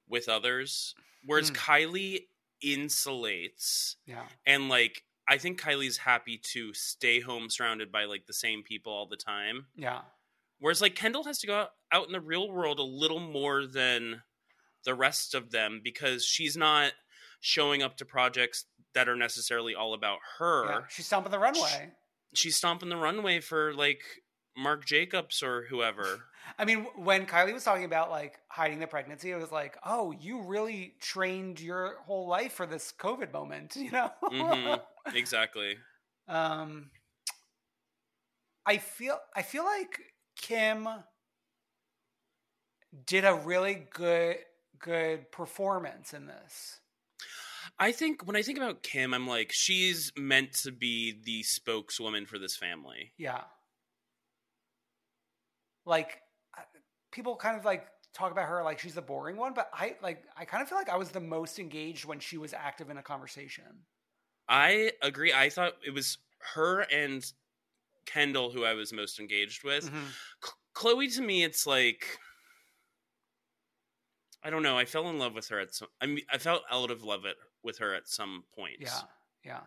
[0.09, 1.57] with others, whereas Mm.
[1.57, 2.27] Kylie
[2.64, 4.27] insulates, Yeah.
[4.47, 8.92] and like I think Kylie's happy to stay home surrounded by like the same people
[8.92, 9.66] all the time.
[9.77, 10.03] Yeah.
[10.59, 13.64] Whereas like Kendall has to go out, out in the real world a little more
[13.66, 14.23] than
[14.85, 16.92] the rest of them because she's not
[17.40, 18.64] showing up to projects
[18.95, 20.66] that are necessarily all about her.
[20.66, 20.81] yeah.
[20.90, 21.92] She's stomping the runway.
[22.35, 24.03] She's stomping the runway for like
[24.57, 26.25] Marc Jacobs or whoever.
[26.59, 30.12] I mean, when Kylie was talking about like hiding the pregnancy, it was like, oh,
[30.12, 34.11] you really trained your whole life for this COVID moment, you know?
[34.29, 34.77] hmm
[35.14, 35.77] Exactly.
[36.29, 36.92] Um,
[38.64, 39.99] I feel I feel like
[40.37, 40.88] Kim
[43.07, 44.37] did a really good
[44.79, 46.81] good performance in this.
[47.83, 52.27] I think when I think about Kim, I'm like, she's meant to be the spokeswoman
[52.27, 53.12] for this family.
[53.18, 53.40] Yeah.
[55.85, 56.21] Like
[57.11, 60.23] people kind of like talk about her like she's the boring one, but I like
[60.37, 62.99] I kind of feel like I was the most engaged when she was active in
[62.99, 63.64] a conversation.
[64.49, 65.33] I agree.
[65.33, 66.18] I thought it was
[66.55, 67.25] her and
[68.07, 69.90] Kendall who I was most engaged with.
[69.90, 70.09] Mhm.
[70.45, 72.16] Ch- Khloé to me, it's like
[74.45, 74.79] I don't know.
[74.79, 75.88] I fell in love with her at some.
[76.01, 78.81] I mean, I felt out of love it with her at some points.
[78.81, 79.01] Yeah,
[79.44, 79.61] yeah.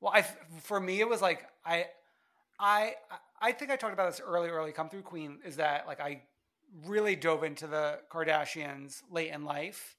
[0.00, 0.22] Well, I
[0.60, 1.86] for me it was like I,
[2.58, 2.94] I,
[3.40, 5.38] I think I talked about this early, early come through Queen.
[5.44, 6.22] Is that like I
[6.86, 9.96] really dove into the Kardashians late in life,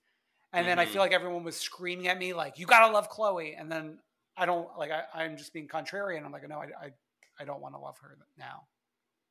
[0.54, 0.90] and then I Mhm.
[0.90, 4.00] feel like everyone was screaming at me like you gotta love Khloé, and then
[4.38, 6.24] I don't like I, I'm just being contrarian.
[6.24, 6.92] I'm like no, I, I,
[7.40, 8.68] I don't want to love her now.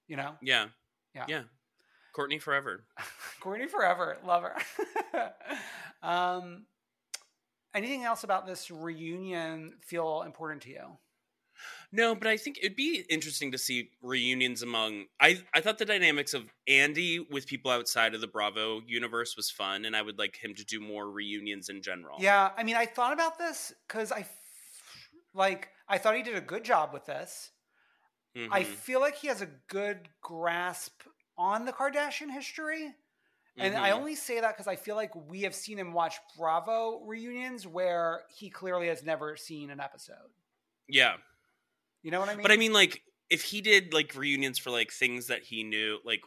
[0.09, 0.69] You know, Yeah.
[1.15, 1.27] Yeah.
[1.29, 1.43] Yeah.
[2.17, 2.85] Kourtney forever.
[3.41, 5.33] Kourtney forever, love her.
[6.03, 6.67] um,
[7.75, 10.99] anything else about this reunion feel important to you?
[11.93, 15.07] No, but I think it'd be interesting to see reunions among.
[15.21, 19.51] I I thought the dynamics of Andy with people outside of the Bravo universe was
[19.51, 22.27] fun, and I would like him to do more reunions in general.
[22.27, 24.39] Yeah, I mean, I thought about this because I, f-
[25.35, 27.53] like, I thought he did a good job with this.
[28.51, 28.65] I Mhm.
[28.65, 31.03] feel like he has a good grasp
[31.37, 32.95] on the Kardashian history.
[33.57, 33.95] And I Mhm.
[33.95, 38.25] only say that because I feel like we have seen him watch Bravo reunions where
[38.29, 40.33] he clearly has never seen an episode.
[40.89, 41.17] yeah.
[42.03, 42.43] You know what I mean?
[42.43, 45.99] But I mean, like, if he did like reunions for like things that he knew,
[46.05, 46.21] like,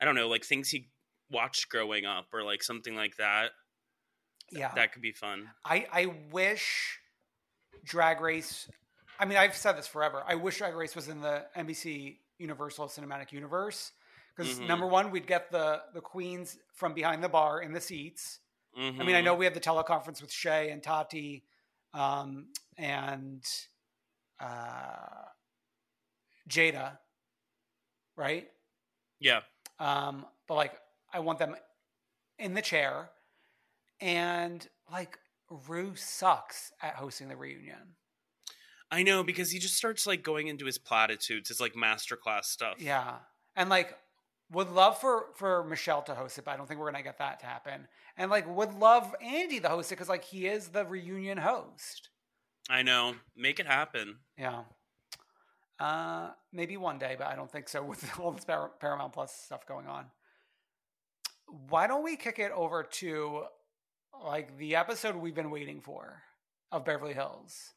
[0.00, 0.88] I don't know, like things he
[1.28, 3.50] watched growing up or like something like that.
[4.50, 4.72] Yeah.
[4.74, 5.50] That could be fun.
[5.64, 6.98] I I wish
[7.84, 8.70] Drag Race.
[9.18, 10.24] I mean, I've said this forever.
[10.26, 13.92] I wish Drag Race was in the NBC Universal Cinematic Universe
[14.34, 14.66] because Mhm.
[14.66, 18.40] number one, we'd get the the queens from behind the bar in the seats.
[18.76, 21.44] I mean, I know we had the teleconference with Shay and Tati,
[21.92, 23.44] um, and
[24.38, 25.24] uh,
[26.48, 26.98] Jada,
[28.16, 28.48] right?
[29.18, 29.40] Yeah.
[29.78, 30.80] Um, but like,
[31.12, 31.56] I want them
[32.38, 33.10] in the chair,
[34.00, 35.18] and like,
[35.50, 37.96] Rue sucks at hosting the reunion.
[38.90, 42.76] I know because he just starts like going into his platitudes, his like masterclass stuff.
[42.80, 43.18] Yeah,
[43.56, 43.98] and like,
[44.52, 47.18] would love for for Michelle to host it, but I don't think we're gonna get
[47.18, 47.86] that to happen.
[48.16, 52.08] And like, would love Andy to host it because like he is the reunion host.
[52.68, 53.14] I know.
[53.36, 54.16] Make it happen.
[54.38, 54.62] Yeah.
[55.78, 59.66] Uh, maybe one day, but I don't think so with all this Paramount Plus stuff
[59.66, 60.06] going on.
[61.68, 63.44] Why don't we kick it over to
[64.24, 66.22] like the episode we've been waiting for
[66.70, 67.72] of Beverly Hills?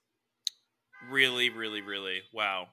[1.10, 2.22] Really, really, really.
[2.34, 2.68] Wow.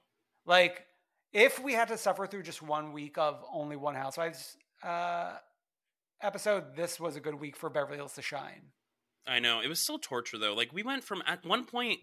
[0.45, 0.85] Like,
[1.33, 5.33] if we had to suffer through just one week of only one Housewives uh,
[6.21, 8.71] episode, this was a good week for Beverly Hills to shine.
[9.27, 9.61] I know.
[9.61, 10.53] It was still torture though.
[10.53, 11.99] Like we went from at one point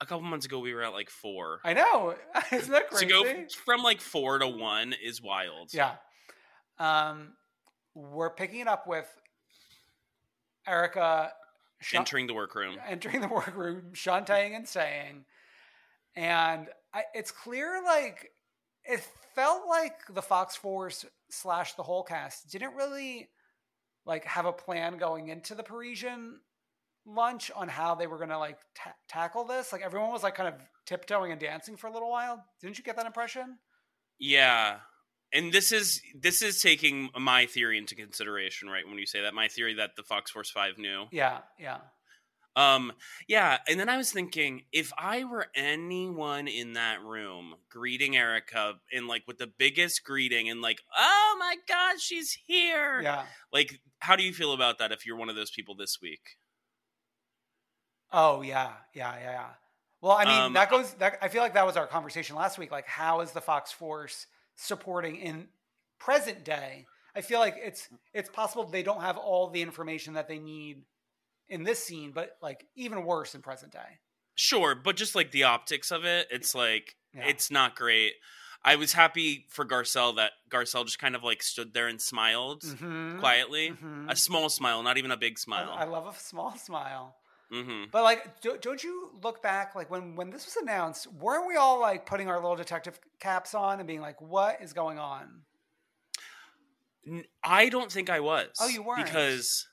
[0.00, 1.60] a couple months ago we were at like four.
[1.64, 2.14] I know,
[2.52, 3.06] isn't that crazy?
[3.06, 3.24] To go
[3.64, 5.74] from like four to one is wild.
[5.74, 5.96] Yeah.
[6.78, 7.34] Um,
[7.94, 9.06] we're picking it up with
[10.66, 11.32] Erica
[11.80, 12.76] Sha- Entering the workroom.
[12.88, 15.24] entering the workroom, shantaing and saying,
[16.16, 18.30] and I, it's clear like
[18.88, 23.28] it felt like the Fox Force slash the whole cast didn't really
[24.06, 26.40] like have a plan going into the Parisian
[27.06, 29.72] lunch on how they were going to like ta- tackle this.
[29.72, 30.54] Like everyone was like kind of
[30.86, 32.44] tiptoeing and dancing for a little while.
[32.60, 33.58] Didn't you get that impression?
[34.18, 34.78] Yeah.
[35.32, 38.86] And this is this is taking my theory into consideration, right?
[38.86, 41.04] When you say that, my theory that the Fox Force Five knew.
[41.12, 41.78] Yeah, yeah.
[42.58, 42.92] Um,
[43.28, 48.74] yeah, and then I was thinking, if I were anyone in that room greeting Erica
[48.92, 53.00] and like with the biggest greeting and like, oh my god, she's here.
[53.00, 53.26] Yeah.
[53.52, 56.36] Like, how do you feel about that if you're one of those people this week?
[58.10, 59.46] Oh yeah, yeah, yeah, yeah.
[60.00, 60.94] Well, I mean, Um, that goes.
[60.94, 62.72] That I feel like that was our conversation last week.
[62.72, 65.46] Like, how is the Fox Force supporting in
[66.00, 66.86] present day?
[67.14, 70.82] I feel like it's it's possible they don't have all the information that they need
[71.48, 73.98] in this scene, but like even worse in present day.
[74.34, 77.26] Sure, but just like the optics of it, it's like Yeah.
[77.26, 78.14] it's not great.
[78.64, 82.62] I was happy for Garcelle that Garcelle just kind of like stood there and smiled
[82.62, 83.18] Mhm.
[83.20, 83.70] quietly.
[83.70, 84.10] Mhm.
[84.10, 85.72] A small smile, not even a big smile.
[85.72, 87.16] I love a small smile.
[87.50, 91.06] hmm But like, do, don't you look back like when when this was announced?
[91.06, 94.72] Weren't we all like putting our little detective caps on and being like, "What is
[94.74, 95.44] going on?"
[97.42, 98.50] I don't think I was.
[98.60, 99.04] Oh, you weren't?
[99.06, 99.66] because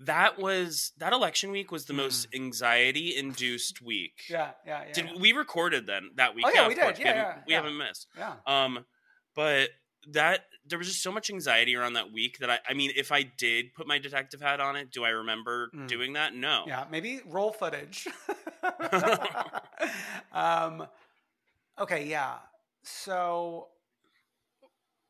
[0.00, 1.96] that was that election week was the Mm.
[1.96, 4.22] most anxiety induced week.
[4.28, 4.92] Yeah, yeah, yeah.
[4.92, 6.44] Did we recorded then that week?
[6.46, 6.82] Oh, yeah, of we did.
[6.84, 6.98] course.
[6.98, 7.56] Yeah, haven't, yeah, we yeah.
[7.58, 8.06] haven't missed.
[8.16, 8.34] Yeah.
[8.46, 8.84] Um,
[9.34, 9.70] but
[10.10, 13.10] that there was just so much anxiety around that week that I, I mean, if
[13.10, 15.88] I did put my detective hat on it, do I remember Mm.
[15.88, 16.34] doing that?
[16.34, 16.64] No.
[16.66, 18.06] Yeah, maybe roll footage.
[20.32, 20.86] um,
[21.78, 22.36] okay, yeah.
[22.82, 23.68] So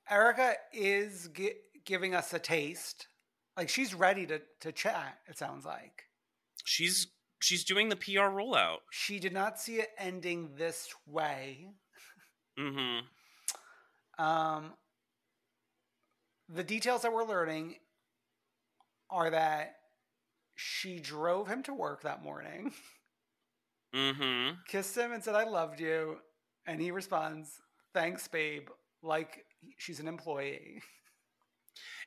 [0.09, 3.09] Erica is gi- giving us a taste.
[3.59, 5.19] Like she's ready to to chat.
[5.27, 6.05] It sounds like
[6.65, 7.09] She's
[7.41, 8.79] she's doing the PR rollout.
[8.93, 11.67] she did not see it ending this way.
[12.59, 14.25] Mm-hmm.
[14.25, 14.73] Um,
[16.49, 17.77] the details that we're learning
[19.11, 19.75] are that
[20.55, 22.73] she drove him to work that morning.
[23.95, 24.57] Mm-hmm.
[24.69, 26.19] kissed him and said, I loved you.
[26.67, 27.59] And he responds,
[27.95, 28.69] Thanks, babe,
[29.03, 29.47] like
[29.79, 30.83] she's an employee.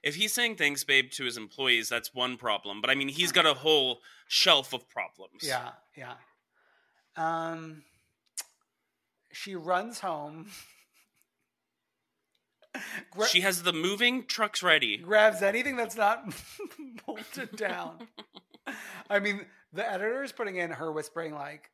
[0.04, 2.82] If he's saying thanks, babe, to his employees, that's one problem.
[2.82, 5.44] But I mean, he's got a whole shelf of problems.
[5.44, 6.14] Yeah, yeah.
[7.16, 7.84] Um,
[9.32, 10.48] she runs home,
[13.12, 14.98] gra- She has the moving trucks ready.
[14.98, 16.24] grabs anything that's not
[17.06, 18.08] bolted down.
[19.10, 21.70] I mean, the editor is putting in her whispering, like,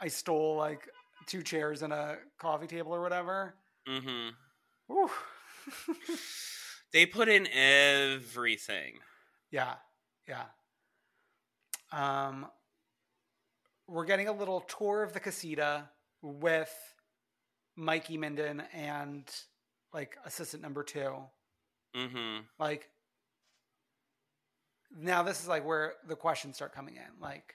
[0.00, 0.88] I stole like
[1.26, 3.54] two chairs and a coffee table or whatever.
[3.88, 4.30] Mm-hmm.
[6.92, 8.98] They put in everything.
[9.50, 9.74] Yeah,
[10.28, 10.44] yeah.
[11.90, 12.46] Um,
[13.86, 15.88] we're getting a little tour of the casita
[16.22, 16.72] with
[17.76, 19.24] Mikey Minden and
[19.92, 21.14] like assistant number two.
[21.96, 22.40] Mm-hmm.
[22.58, 22.88] Like,
[24.96, 27.20] now this is like where the questions start coming in.
[27.20, 27.54] Like,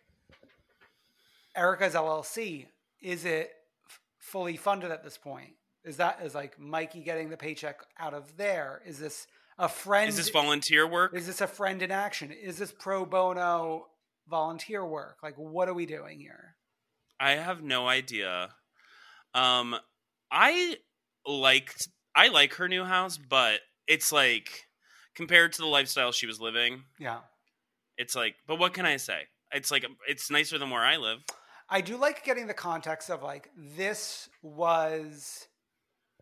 [1.56, 2.68] Erica's LLC
[3.02, 3.52] is it
[3.88, 5.54] f- fully funded at this point?
[5.88, 8.82] Is that is like Mikey getting the paycheck out of there?
[8.86, 9.26] Is this
[9.58, 10.10] a friend?
[10.10, 11.16] Is this volunteer work?
[11.16, 12.32] Is this a friend in action?
[12.32, 13.88] Is this pro bono
[14.30, 15.18] volunteer work?
[15.24, 16.56] Like, what are we doing here?
[17.20, 18.50] I have no idea.
[19.34, 19.76] Um,
[20.30, 20.76] I
[21.26, 24.66] liked I like her new house, but it's like
[25.16, 27.20] compared to the lifestyle she was living, Yeah.
[27.98, 28.36] it's like.
[28.46, 29.22] But what can I say?
[29.54, 31.20] It's like it's nicer than where I live.
[31.70, 35.48] I do like getting the context of like this was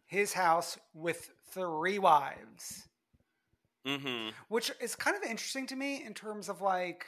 [0.06, 2.88] his house with three wives,
[3.88, 4.30] Mm-hmm.
[4.48, 7.06] which is kind of interesting to me in terms of like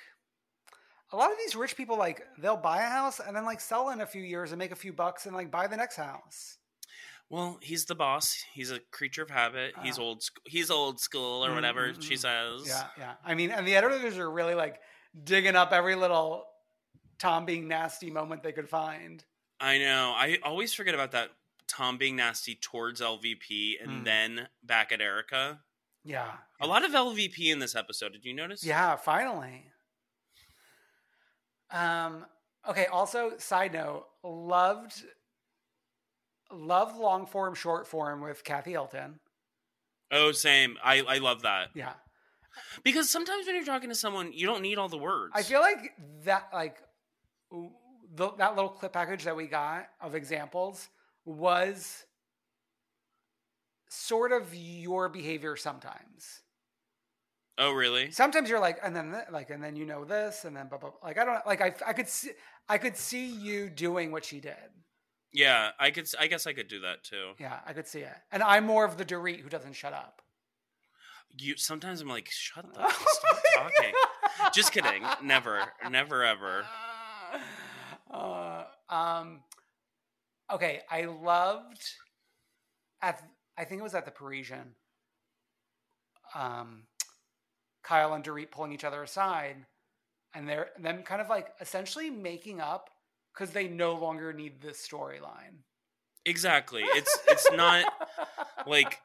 [1.11, 3.89] a lot of these rich people like they'll buy a house and then like sell
[3.89, 6.57] in a few years and make a few bucks and like buy the next house.
[7.31, 8.37] Well, he's the boss.
[8.53, 9.73] He's a creature of habit.
[9.81, 10.03] He's Oh.
[10.03, 10.21] old.
[10.23, 12.67] sc- He's old school or whatever Mm, mm, she says.
[12.67, 13.13] Yeah, yeah.
[13.25, 14.79] I mean, and the editors are really like
[15.23, 16.45] digging up every little
[17.17, 19.25] Tom being nasty moment they could find.
[19.59, 20.13] I know.
[20.15, 21.31] I always forget about that.
[21.67, 24.05] Tom being nasty towards LVP and Mm.
[24.05, 25.59] then back at Erica.
[26.03, 26.37] Yeah.
[26.61, 28.13] A lot of LVP in this episode.
[28.13, 28.63] Did you notice?
[28.63, 29.65] Yeah, finally.
[31.71, 32.25] Um
[32.67, 35.03] okay, also side note, loved
[36.51, 39.19] loved long form short form with Kathy Hilton.
[40.11, 40.77] Oh, same.
[40.83, 41.93] I I love that Yeah.
[42.83, 45.33] because sometimes when you're talking to someone, you don't need all the words.
[45.35, 45.93] I feel like
[46.23, 46.81] that like
[47.51, 50.87] the, that little clip package that we got of examples
[51.27, 52.05] was
[53.89, 56.41] sort of your behavior sometimes.
[57.59, 58.11] Oh, really?
[58.11, 60.77] Sometimes you're like, and then th- like, and then you know this, and then blah,
[60.77, 60.99] blah, blah.
[61.03, 62.31] like I don't like I I could see
[62.69, 64.55] I could see you doing what she did.
[65.33, 66.07] Yeah, I could.
[66.19, 67.31] I guess I could do that too.
[67.39, 68.15] Yeah, I could see it.
[68.31, 70.21] And I'm more of the Dorit who doesn't shut up.
[71.37, 73.93] You sometimes I'm like, shut the stop talking.
[74.53, 75.03] Just kidding.
[75.23, 76.65] Never, never, ever.
[78.09, 79.41] Uh, um,
[80.51, 81.83] okay, I loved
[83.01, 83.21] at
[83.57, 84.75] I think it was at the Parisian.
[86.35, 86.83] Um,
[87.83, 89.65] Kyle and Dorit pulling each other aside,
[90.33, 92.89] and they're them kind of like essentially making up
[93.33, 95.63] because they no longer need this storyline.
[96.25, 96.83] Exactly.
[96.83, 97.85] It's it's not
[98.65, 98.99] like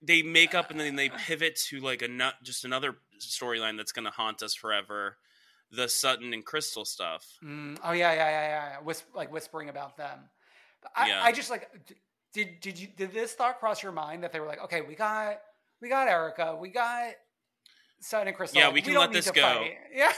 [0.00, 3.92] they make up and then they pivot to like a nut just another storyline that's
[3.92, 5.16] going to haunt us forever.
[5.70, 7.26] The Sutton and Crystal stuff.
[7.44, 8.68] Mm, oh yeah, yeah, yeah, yeah.
[8.70, 8.76] yeah.
[8.78, 10.20] Whis- like whispering about them.
[10.94, 11.22] I, Yeah.
[11.22, 11.68] I just like
[12.32, 14.94] did did you did this thought cross your mind that they were like, okay, we
[14.94, 15.38] got
[15.80, 17.12] we got Erica, we got
[18.00, 18.60] Sutton and Crystal.
[18.60, 19.42] Yeah, we can don't let this go.
[19.42, 20.12] fight." Yeah,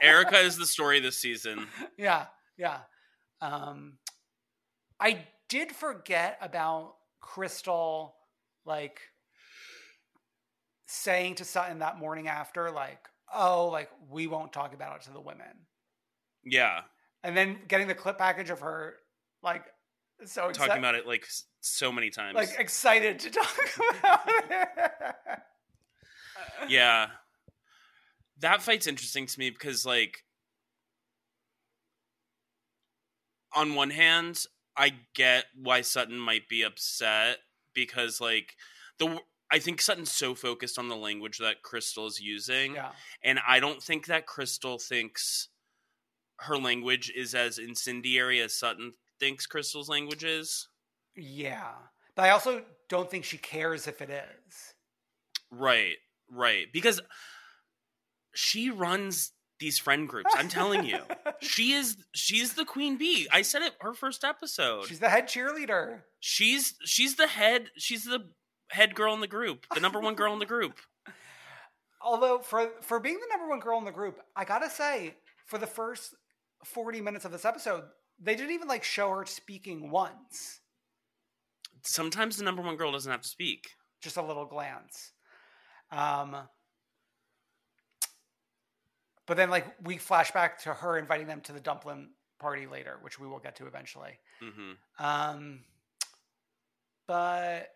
[0.00, 1.66] Erica is the story this season.
[1.98, 2.26] yeah,
[2.56, 2.78] yeah.
[3.40, 3.94] Um,
[5.00, 8.14] I did forget about Crystal,
[8.64, 9.00] like
[10.86, 15.12] saying to Sutton that morning after, like, oh, like we won't talk about it to
[15.12, 15.66] the women.
[16.44, 16.82] Yeah,
[17.24, 18.96] and then getting the clip package of her
[19.42, 19.64] like
[20.24, 21.26] so exci- talking about it like
[21.60, 22.34] so many times.
[22.34, 23.56] like excited to talk
[23.98, 24.68] about it.
[26.68, 27.06] yeah,
[28.40, 30.24] that fight's interesting to me because like
[33.54, 34.38] on one hand,
[34.76, 37.38] I get why Sutton might be upset
[37.74, 38.54] because like
[38.98, 39.18] the
[39.50, 42.74] I think Sutton's so focused on the language that Crystal is using.
[42.74, 42.90] yeah.
[43.22, 45.48] And I don't think that Crystal thinks
[46.40, 50.68] her language is as incendiary as Sutton thinks Crystal's language is.
[51.14, 51.72] Yeah.
[52.14, 54.74] But I also don't think she cares if it is.
[55.50, 55.96] Right,
[56.30, 56.66] right.
[56.72, 57.00] Because
[58.34, 60.32] she runs these friend groups.
[60.36, 60.98] I'm telling you.
[61.40, 63.28] she is she's the queen bee.
[63.32, 64.86] I said it her first episode.
[64.86, 66.02] She's the head cheerleader.
[66.20, 68.26] She's she's the head she's the
[68.70, 70.74] head girl in the group, the number one girl in the group.
[72.02, 75.14] Although for for being the number one girl in the group, I gotta say,
[75.46, 76.14] for the first
[76.64, 77.84] 40 minutes of this episode,
[78.18, 80.60] they didn't even like show her speaking once.
[81.82, 83.68] Sometimes the number one girl doesn't have to speak.
[84.00, 85.12] just a little glance.
[85.90, 86.36] Um,
[89.26, 92.98] but then, like, we flash back to her inviting them to the dumpling party later,
[93.02, 94.18] which we will get to eventually.
[94.40, 95.64] hmm Um,
[97.06, 97.72] but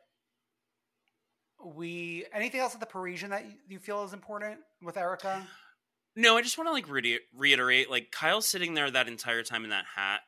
[1.65, 5.47] we anything else at the Parisian that you- you feel is important with Erica?
[6.17, 9.65] No, I just want to like re- reiterate, like Kyle's sitting there that entire time
[9.65, 10.23] in that hat,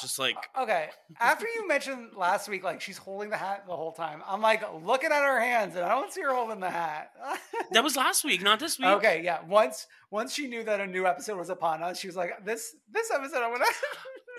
[0.00, 0.88] just like Okay,
[1.20, 4.22] after you mentioned last week, like she's holding the hat the whole time.
[4.26, 7.10] I'm like looking at her hands, and I don't see her holding the hat.
[7.72, 8.88] that was last week, not this week.
[8.88, 9.38] Okay, yeah.
[9.46, 12.74] Once once she knew that a new episode was upon us, she was like, "This
[12.90, 13.64] this episode, I'm gonna."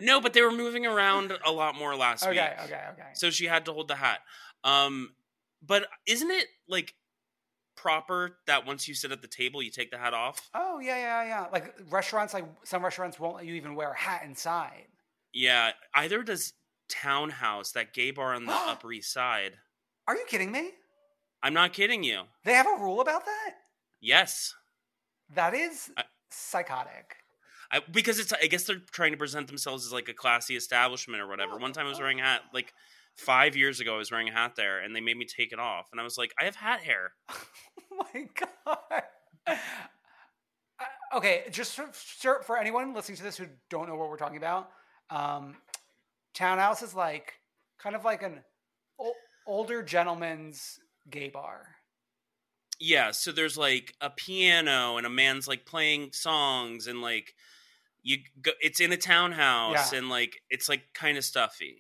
[0.02, 2.40] No, but they were moving around a lot more last week.
[2.40, 3.10] okay, okay, okay.
[3.14, 4.22] So she had to hold the hat.
[4.64, 5.14] Um,
[5.66, 6.96] but isn't it like
[7.76, 10.50] proper that once you sit at the table, you take the hat off?
[10.56, 11.46] Oh yeah, yeah, yeah.
[11.52, 14.88] Like restaurants, like some restaurants won't let you even wear a hat inside.
[15.34, 16.54] Yeah, either does
[16.90, 19.54] Townhouse, that gay bar on the Upper East Side.
[20.08, 20.72] Are you kidding me?
[21.42, 22.24] I'm not kidding you.
[22.46, 23.56] They have a rule about that?
[24.02, 24.54] Yes.
[25.34, 27.16] That is I- psychotic.
[27.72, 31.22] I, because it's I guess they're trying to present themselves as like a classy establishment
[31.22, 31.58] or whatever.
[31.58, 32.72] One time I was wearing a hat like
[33.16, 35.60] five years ago I was wearing a hat there and they made me take it
[35.60, 37.14] off and I was like, I have hat hair.
[37.30, 39.04] oh my god.
[39.48, 44.38] Uh, okay, just for for anyone listening to this who don't know what we're talking
[44.38, 44.70] about,
[45.10, 45.56] um,
[46.34, 47.34] Townhouse is like
[47.80, 48.42] kind of like an
[49.00, 49.14] o-
[49.48, 50.80] older gentleman's
[51.10, 51.76] gay bar.
[52.80, 57.34] Yeah, so there's like a piano and a man's like playing songs and like
[58.02, 60.00] you go, it's in a townhouse Yeah.
[60.00, 61.78] and like it's like kind of stuffy.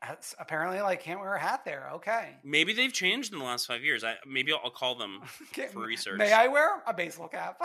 [0.00, 1.88] That's apparently like can't wear a hat there.
[1.94, 2.36] Okay.
[2.44, 4.04] Maybe they've changed in the last five years.
[4.04, 5.20] I maybe I'll call them
[5.52, 6.18] Okay, for research.
[6.18, 7.56] May I wear a baseball cap?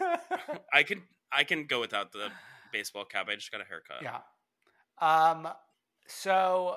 [0.72, 1.02] I can
[1.32, 2.30] I can go without the
[2.72, 3.28] baseball cap.
[3.28, 4.02] I just got a haircut.
[4.02, 4.20] yeah.
[5.00, 5.48] Um.
[6.06, 6.76] So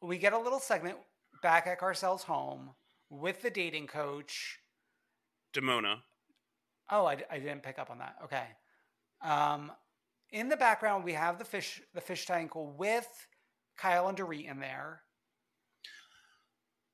[0.00, 0.96] we get a little segment
[1.42, 2.70] back at Garcelle's home
[3.10, 4.58] with the dating coach.
[5.54, 5.98] Demona.
[6.90, 8.16] Oh, I, I didn't pick up on that.
[8.24, 8.44] Okay.
[9.22, 9.70] Um,
[10.30, 13.06] in the background, we have the fish the fish tank with
[13.78, 15.02] Kyle and Dorit in there,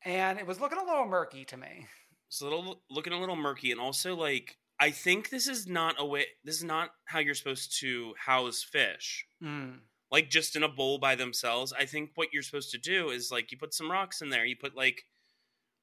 [0.04, 1.86] and it was looking a little murky to me.
[2.28, 5.96] It's a little looking a little murky, and also like I think this is not
[5.98, 6.26] a way.
[6.44, 9.26] This is not how you're supposed to house fish.
[9.42, 9.78] Mm.
[10.10, 11.72] Like just in a bowl by themselves.
[11.76, 14.44] I think what you're supposed to do is like you put some rocks in there.
[14.44, 15.04] You put like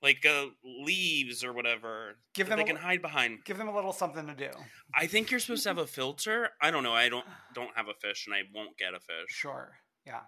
[0.01, 2.15] like uh, leaves or whatever.
[2.33, 3.39] Give that them they a- can hide behind.
[3.45, 4.49] Give them a little something to do.
[4.93, 6.49] I think you're supposed to have a filter.
[6.61, 6.93] I don't know.
[6.93, 9.27] I don't don't have a fish, and I won't get a fish.
[9.29, 9.73] Sure.
[10.05, 10.21] Yeah.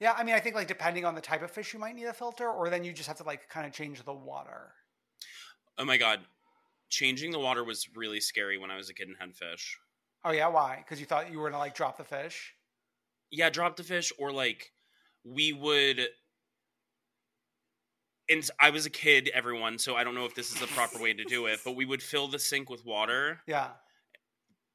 [0.00, 0.14] Yeah.
[0.16, 2.12] I mean, I think like depending on the type of fish, you might need a
[2.12, 4.72] filter, or then you just have to like kind of change the water.
[5.76, 6.20] Oh my god,
[6.88, 9.78] changing the water was really scary when I was a kid and had fish.
[10.24, 10.78] Oh yeah, why?
[10.84, 12.54] Because you thought you were gonna like drop the fish.
[13.30, 14.72] yeah, drop the fish, or like
[15.24, 16.08] we would.
[18.30, 20.98] And I was a kid, everyone, so I don't know if this is the proper
[20.98, 23.70] way to do it, but we would fill the sink with water, Yeah.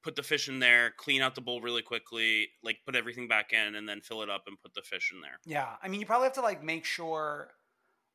[0.02, 3.54] put the fish in there, clean out the bowl really quickly, like put everything back
[3.54, 5.40] in, and then fill it up and put the fish in there.
[5.46, 5.76] Yeah.
[5.84, 7.52] I mean, you probably have to like make sure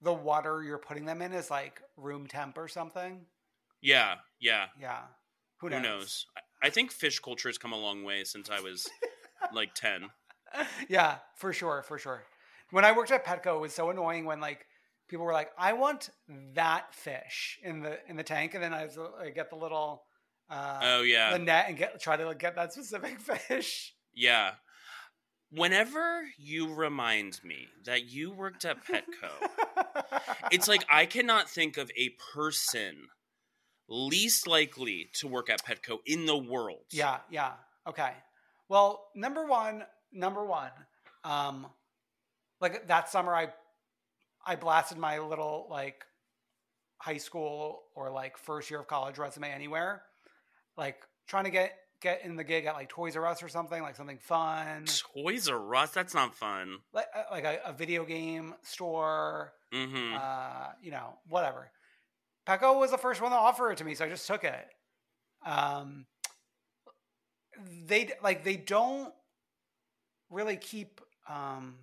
[0.02, 3.24] the water you're putting them in is like room temp or something.
[3.80, 4.66] Yeah, yeah.
[4.80, 5.00] Yeah.
[5.60, 5.82] Who Who knows?
[5.82, 6.26] knows?
[6.62, 8.88] I- think fish culture has come a long way since I was
[9.52, 10.10] like 10.
[10.88, 12.24] yeah, for sure, for sure.
[12.70, 14.66] When I worked at Petco, it was so annoying when like
[15.08, 16.10] people were like, "I want
[16.54, 20.02] that fish in the in the tank," and then I, was, I get the little
[20.50, 21.32] uh, Oh, yeah.
[21.32, 23.94] the net and get try to get that specific fish.
[24.14, 24.52] Yeah.
[25.50, 29.30] Whenever you remind me that you worked at Petco,
[30.50, 33.06] it's like I cannot think of a person
[33.88, 36.84] least likely to work at Petco in the world.
[36.90, 37.52] Yeah, yeah.
[37.86, 38.12] Okay.
[38.68, 40.70] Well, number one, number one,
[41.24, 41.66] um,
[42.60, 43.48] like that summer, I
[44.46, 46.04] I blasted my little like
[46.98, 50.02] high school or like first year of college resume anywhere,
[50.76, 53.80] like trying to get get in the gig at like Toys R Us or something,
[53.82, 54.84] like something fun,
[55.14, 56.78] Toys R Us, that's not fun.
[56.92, 61.70] like uh, like a, a video game store, hmm uh, you know, whatever.
[62.48, 64.68] Petco was the first one to offer it to me, so I just took it.
[65.44, 66.06] Um,
[67.86, 69.12] they like they don't
[70.30, 71.76] really keep um,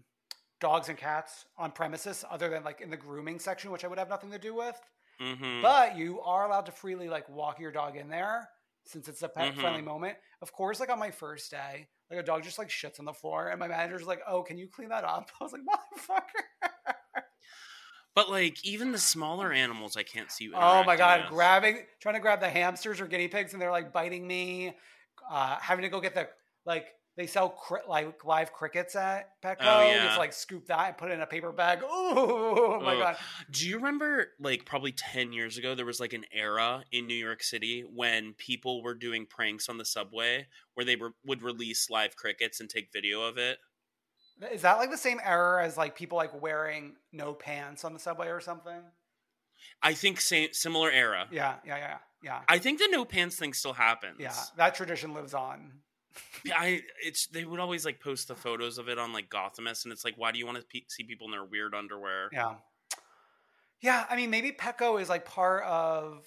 [0.59, 3.99] dogs and cats on premises other than like in the grooming section, which I would
[3.99, 4.80] have nothing to do with.
[5.20, 8.49] hmm But you are allowed to freely like walk your dog in there
[8.86, 9.86] since it's a pet friendly Mhm.
[9.86, 10.18] moment.
[10.41, 13.13] Of course, like on my first day, like a dog just like shits on the
[13.13, 16.70] floor, and my manager's like, "Oh, can you clean that up?" I was like, "Motherfucker."
[18.16, 20.53] But like even the smaller animals, I can't see you.
[20.55, 21.30] Oh my god, with.
[21.30, 24.74] grabbing, trying to grab the hamsters or guinea pigs, and they're like biting me.
[25.30, 26.30] Uh, having to go get the
[26.66, 26.86] like
[27.18, 29.57] they sell cri- like live crickets at Petco.
[29.61, 30.05] Oh, You yeah.
[30.05, 31.80] just like scoop that and put it in a paper bag.
[31.84, 33.16] Oh my god.
[33.51, 37.16] Do you remember, like, probably 10 years ago, there was like an era in New
[37.16, 41.89] York City when people were doing pranks on the subway where they were, would release
[41.89, 43.59] live crickets and take video of it?
[44.51, 47.99] Is that like the same error as like people like wearing no pants on the
[47.99, 48.81] subway or something?
[49.81, 51.27] I think same similar era.
[51.31, 52.39] Yeah, yeah, yeah, yeah.
[52.47, 54.17] I think the no pants thing still happens.
[54.19, 55.71] Yeah, that tradition lives on.
[56.55, 59.93] I it's they would always like post the photos of it on like Gothamist, and
[59.93, 62.29] it's like, why do you want to pe- see people in their weird underwear?
[62.31, 62.55] Yeah.
[63.81, 66.25] Yeah, I mean, maybe Petco is like part of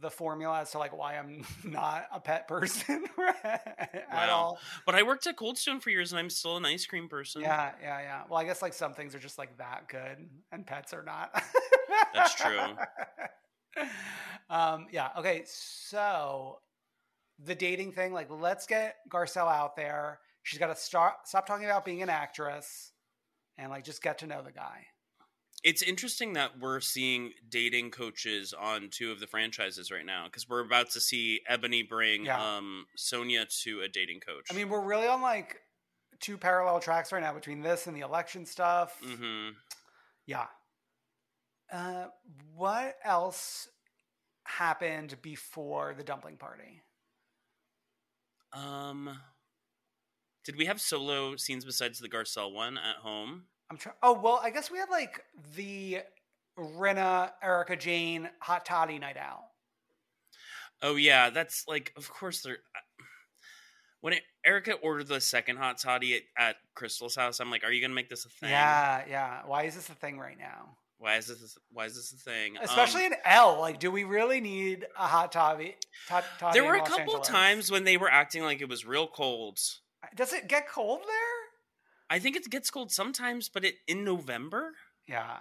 [0.00, 3.04] the formula as to like why I'm not a pet person
[3.44, 4.28] at Wow.
[4.30, 4.58] all.
[4.86, 7.42] But I worked at Cold Stone for years, and I'm still an ice cream person.
[7.42, 8.22] Yeah, yeah, yeah.
[8.28, 11.30] Well, I guess like some things are just like that good, and pets are not.
[12.14, 12.58] That's true.
[14.50, 15.08] um, yeah.
[15.18, 15.42] Okay.
[15.46, 16.58] So
[17.44, 20.20] the dating thing, like, let's get Garcelle out there.
[20.44, 22.92] She's got to start stop talking about being an actress
[23.58, 24.86] and like just get to know the guy.
[25.64, 30.48] It's interesting that we're seeing dating coaches on two of the franchises right now because
[30.48, 32.56] we're about to see Ebony bring Yeah.
[32.56, 34.46] um, Sonia to a dating coach.
[34.50, 35.60] I mean, we're really on like
[36.18, 38.98] two parallel tracks right now between this and the election stuff.
[39.00, 39.50] hmm
[40.26, 40.46] Yeah.
[41.72, 42.06] Uh,
[42.54, 43.68] what else
[44.44, 46.82] happened before the dumpling party?
[48.52, 49.18] um,
[50.44, 53.44] did we have solo scenes besides the Garcelle one at home?
[53.72, 53.96] I'm trying.
[54.02, 55.24] Oh well, I guess we had like
[55.56, 56.00] the
[56.58, 59.44] Rinna, Erika Jayne, hot toddy night out.
[60.82, 62.58] Oh yeah, that's like, of course they're.
[64.02, 67.72] When it, Erica ordered the second hot toddy at, at Crystal's house, I'm like, "Are
[67.72, 68.50] you gonna make this a thing?
[68.50, 69.40] Yeah, yeah.
[69.46, 70.76] Why is this a thing right now?
[70.98, 71.56] Why is this?
[71.72, 72.58] Why is this a thing?
[72.60, 73.58] Especially Um, in L.
[73.58, 75.76] Like, do we really need a hot toddy?
[76.08, 77.26] Toddy there were a couple Angeles?
[77.26, 79.58] times when they were acting like it was real cold.
[80.14, 81.41] Does it get cold there?
[82.12, 84.72] I think it gets cold sometimes, but it in November.
[85.08, 85.38] Yeah.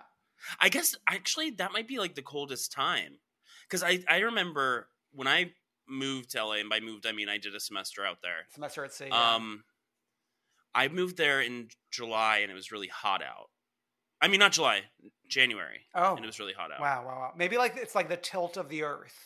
[0.57, 3.19] I guess actually that might be like the coldest time
[3.67, 5.51] because I I remember when I
[5.88, 8.47] moved to LA, and by moved I mean I did a semester out there.
[8.53, 9.07] Semester at sea.
[9.09, 9.36] yeah.
[9.36, 9.65] Um,
[10.74, 13.49] I moved there in July, and it was really hot out.
[14.22, 14.84] I mean, not July,
[15.28, 15.82] January.
[15.93, 16.15] Oh.
[16.15, 16.80] and it was really hot out.
[16.80, 17.34] Wow, wow, wow.
[17.36, 19.17] Maybe like it's like the tilt of the Earth.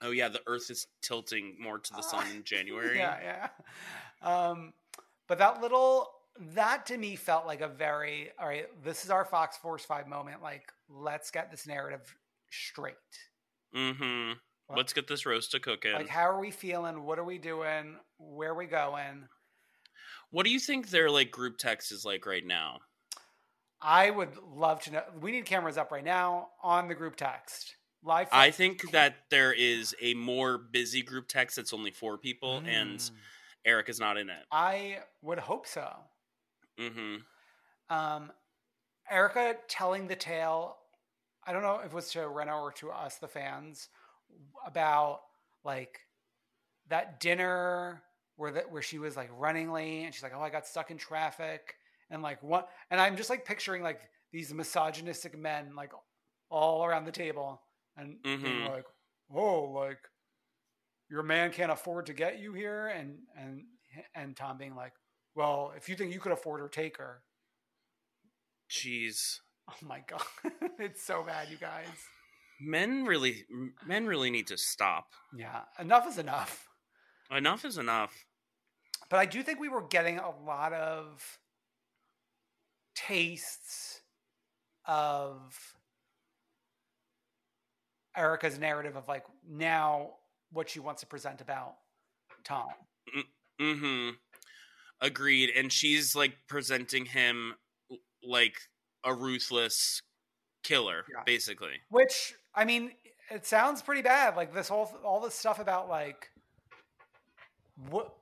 [0.00, 2.98] Oh yeah, the Earth is tilting more to the sun in January.
[2.98, 3.48] Yeah,
[4.22, 4.48] yeah.
[4.48, 4.72] Um,
[5.26, 6.10] but that little
[6.54, 8.66] that to me felt like a very all right.
[8.84, 10.42] This is our Fox Force Five moment.
[10.42, 12.14] Like, let's get this narrative
[12.50, 12.94] straight.
[13.74, 14.32] Mm-hmm.
[14.76, 15.92] Let's get this roast to cooking.
[15.92, 17.04] Like, how are we feeling?
[17.04, 17.96] What are we doing?
[18.18, 19.28] Where are we going?
[20.30, 22.78] what do you think their like group text is like right now?
[23.80, 25.02] I would love to know.
[25.20, 27.76] We need cameras up right now on the group text.
[28.02, 28.28] Live.
[28.32, 32.98] I think that there is a more busy group text that's only four people, and
[32.98, 33.10] Mm.
[33.64, 34.44] Eric is not in it.
[34.52, 35.92] I would hope so.
[36.78, 37.16] Mm-hmm.
[37.88, 38.32] Um,
[39.10, 40.78] Erica telling the tale.
[41.46, 43.88] I don't know if it was to Rinna or to us, the fans,
[44.66, 45.20] about
[45.64, 46.00] like
[46.88, 48.02] that dinner
[48.36, 50.90] where that where she was like running late and she's like, "Oh, I got stuck
[50.90, 51.76] in traffic,"
[52.10, 52.70] and like what?
[52.90, 54.00] And I'm just like picturing like
[54.32, 55.92] these misogynistic men like
[56.50, 57.62] all around the table
[57.96, 58.68] and being Mhm.
[58.68, 58.86] like,
[59.30, 60.00] "Oh, like
[61.08, 63.64] your man can't afford to get you here," and and
[64.14, 64.92] and Tom being like,
[65.36, 67.22] "Well, if you think you could afford her, take her."
[68.68, 70.22] Jeez, Oh my god,
[70.78, 71.86] it's so bad, you guys.
[72.60, 73.44] men really,
[73.86, 75.12] men really need to stop.
[75.36, 76.68] Yeah, enough is enough.
[77.30, 78.24] Enough is enough.
[79.08, 81.38] But I do think we were getting a lot of
[82.94, 84.00] tastes
[84.84, 85.76] of
[88.16, 90.10] Erica's narrative of like now
[90.50, 91.74] what she wants to present about
[92.44, 92.68] Tom.
[93.60, 94.10] Mm-hmm.
[95.00, 95.50] Agreed.
[95.54, 97.54] And she's like presenting him
[98.22, 98.56] like
[99.04, 100.00] a ruthless
[100.62, 101.22] killer, Yeah.
[101.24, 101.80] basically.
[101.90, 102.92] Which I mean,
[103.30, 104.36] it sounds pretty bad.
[104.36, 106.30] Like this whole all this stuff about like
[107.90, 108.14] what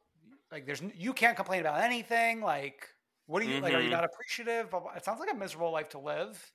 [0.51, 2.41] like there's you can't complain about anything.
[2.41, 2.89] Like
[3.27, 3.72] what do you like?
[3.72, 3.93] Are you Mhm.
[3.93, 4.68] not appreciative?
[4.97, 6.53] It sounds like a miserable life to live.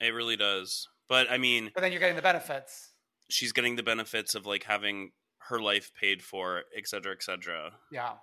[0.00, 0.88] It really does.
[1.08, 2.92] But I mean, But then you're getting the benefits.
[3.30, 5.12] she's getting the benefits of like having
[5.48, 7.78] her life paid for, et cetera, et cetera.
[7.90, 8.18] Yeah.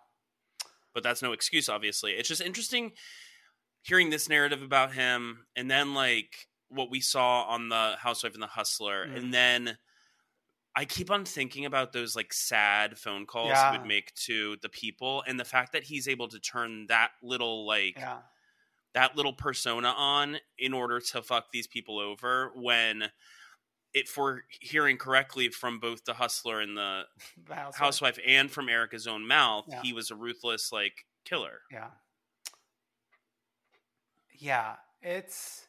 [0.94, 2.14] But that's no excuse, obviously.
[2.14, 2.92] It's just interesting
[3.84, 8.44] hearing this narrative about him and then like what we saw on the Housewife and
[8.44, 9.08] the Hustler.
[9.08, 9.18] Mhm.
[9.18, 9.78] And then
[10.76, 13.72] I keep on thinking about those like sad phone calls Yeah.
[13.72, 17.12] he would make to the people and the fact that he's able to turn that
[17.22, 18.22] little like Yeah.
[18.94, 23.12] that little persona on in order to fuck these people over when
[23.94, 27.04] if we're hearing correctly from both the hustler and the
[27.48, 27.80] The housewife.
[27.80, 29.82] housewife and from Erica's own mouth, Yeah.
[29.82, 31.62] he was a ruthless like killer.
[31.72, 31.90] Yeah.
[34.40, 34.76] Yeah.
[35.02, 35.68] It's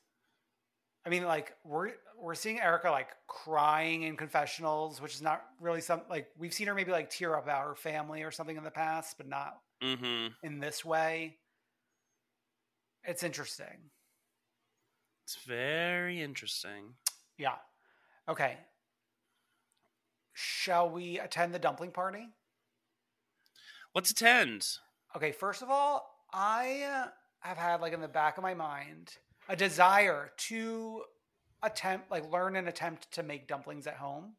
[1.05, 5.81] I mean, like we're we're seeing Erica like crying in confessionals, which is not really
[5.81, 8.65] some like we've seen her maybe like tear up about her family or something in
[8.65, 10.29] the past, but not Mm-hmm.
[10.47, 11.39] in this way.
[13.03, 13.91] It's interesting.
[15.25, 16.95] It's very interesting.
[17.37, 17.57] Yeah.
[18.29, 18.57] Okay.
[20.33, 22.29] Shall we attend the dumpling party?
[23.95, 24.67] Let's attend.
[25.15, 27.09] Okay, first of all, I uh,
[27.41, 29.17] have had like in the back of my mind
[29.49, 31.03] a desire to
[31.63, 34.35] attempt like learn and attempt to make dumplings at home.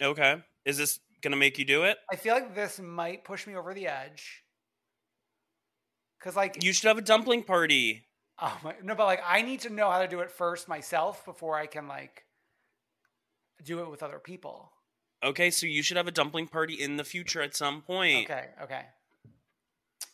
[0.00, 0.36] Okay.
[0.64, 1.98] Is this gonna make you do it?
[2.12, 4.44] I feel like this might push me over the edge.
[6.20, 8.06] Cuz like You should have a dumpling party.
[8.38, 11.24] oh my, no but like I need to know how to do it first myself
[11.24, 12.24] before I can like
[13.64, 14.72] do it with other people.
[15.24, 18.30] Okay, so you should have a dumpling party in the future at some point.
[18.30, 18.82] Okay, okay.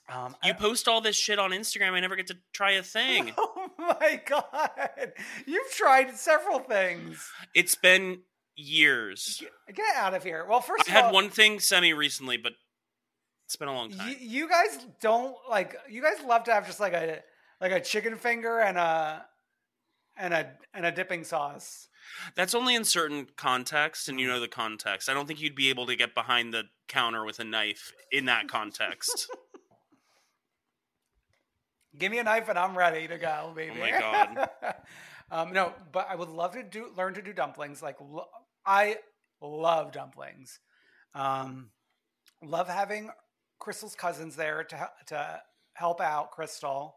[0.09, 1.92] Um, You I- post all this shit on Instagram.
[1.92, 3.32] I never get to try a thing.
[3.38, 5.12] oh my god,
[5.47, 7.30] you've tried several things.
[7.55, 8.20] it's been
[8.57, 9.38] years.
[9.66, 10.47] Get, get out of here.
[10.49, 12.53] Well, first I of all, had one thing semi recently, but
[13.47, 14.09] it's been a long time.
[14.09, 15.76] You, you guys don't like.
[15.88, 17.20] You guys love to have just like a
[17.61, 19.24] like a chicken finger and a
[20.16, 21.88] and a and a dipping sauce.
[22.35, 25.09] That's only in certain contexts, and you know the context.
[25.09, 28.27] I don't think you'd be able to get behind the counter with a knife in
[28.27, 29.29] that context.
[31.99, 33.77] Give me a knife and I'm ready to go, baby.
[33.77, 34.49] Oh my God.
[35.31, 37.83] um, no, but I would love to do learn to do dumplings.
[37.83, 38.27] Like lo-
[38.67, 38.97] I
[39.41, 40.59] love dumplings.
[41.15, 41.71] Um,
[42.43, 43.11] love having
[43.61, 45.41] Crystal's cousins there to to
[45.75, 46.97] help out Crystal.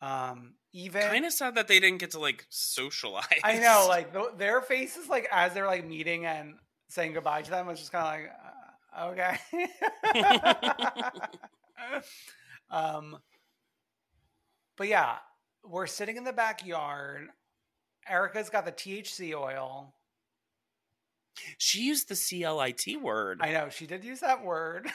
[0.00, 3.24] Um, even kind of sad that they didn't get to like socialize.
[3.44, 6.54] I know, like th- their faces, like as they're like meeting and
[6.88, 8.28] saying goodbye to them, was just kind
[8.96, 9.52] of like, uh,
[11.12, 11.30] okay.
[12.70, 13.16] um,
[14.76, 15.16] but yeah,
[15.64, 17.28] we're sitting in the backyard.
[18.08, 19.94] Erica's got the THC oil.
[21.56, 23.38] she used the CLIT word.
[23.42, 24.90] I know she did use that word.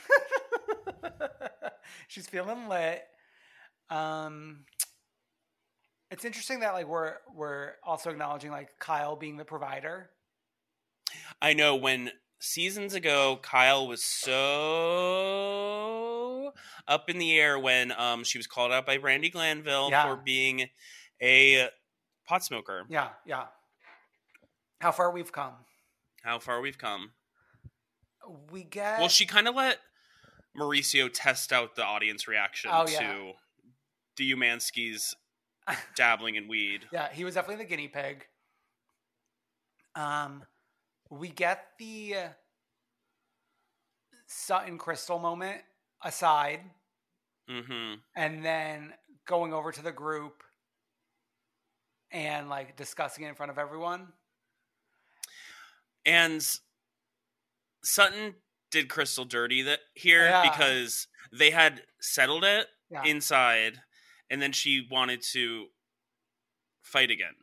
[2.08, 3.02] She's feeling lit.
[3.90, 4.66] Um,
[6.12, 10.10] it's interesting that like we're we're also acknowledging like Kyle being the provider.
[11.42, 14.30] I know when seasons ago Kyle was so
[16.88, 20.08] up in the air when um she was called out by Brandi Glanville Yeah.
[20.08, 20.70] for being
[21.22, 21.70] a
[22.28, 22.84] pot smoker.
[22.90, 23.46] Yeah, yeah.
[24.82, 25.54] How far we've come.
[26.24, 27.12] How far we've come.
[28.52, 29.78] We get Well, she kind of let
[30.58, 33.00] Mauricio test out the audience reaction Oh, yeah.
[33.14, 33.32] to
[34.18, 35.16] the Umansky's
[35.96, 36.88] dabbling in weed.
[36.92, 38.26] Yeah, he was definitely the guinea pig.
[39.96, 40.44] Um,
[41.10, 42.16] we get the
[44.28, 45.62] Sutton Crystal moment
[46.04, 46.62] aside,
[47.48, 48.94] hmm and then
[49.26, 50.44] going over to the group
[52.12, 54.14] and like discussing it in front of everyone.
[56.06, 56.46] And
[57.84, 58.36] Sutton
[58.72, 60.50] did Crystal dirty that here Yeah.
[60.50, 63.04] because they had settled it Yeah.
[63.04, 63.82] inside,
[64.30, 65.68] and then she wanted to
[66.82, 67.36] fight again.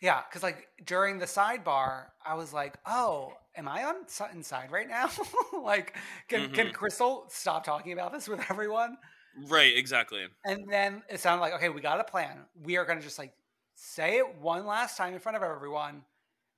[0.00, 4.70] Yeah, because like during the sidebar, I was like, "Oh, am I on Sutton's side
[4.70, 5.10] right now?
[5.52, 5.96] like,
[6.28, 6.72] can can Mhm.
[6.72, 8.98] Crystal stop talking about this with everyone?"
[9.36, 10.28] Right, exactly.
[10.44, 12.46] And then it sounded like, "Okay, we got a plan.
[12.54, 13.34] We are going to just like
[13.74, 16.04] say it one last time in front of everyone,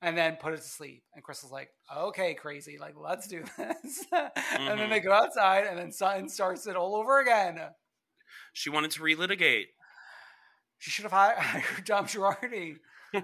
[0.03, 4.05] and then put it to sleep." And Crystal's like, "Okay, crazy, like let's do this."
[4.13, 7.61] and then they go outside, and then Sutton starts it all over again.
[8.57, 9.67] She wanted to relitigate.
[10.79, 12.79] She should have hired, Tom Girardi.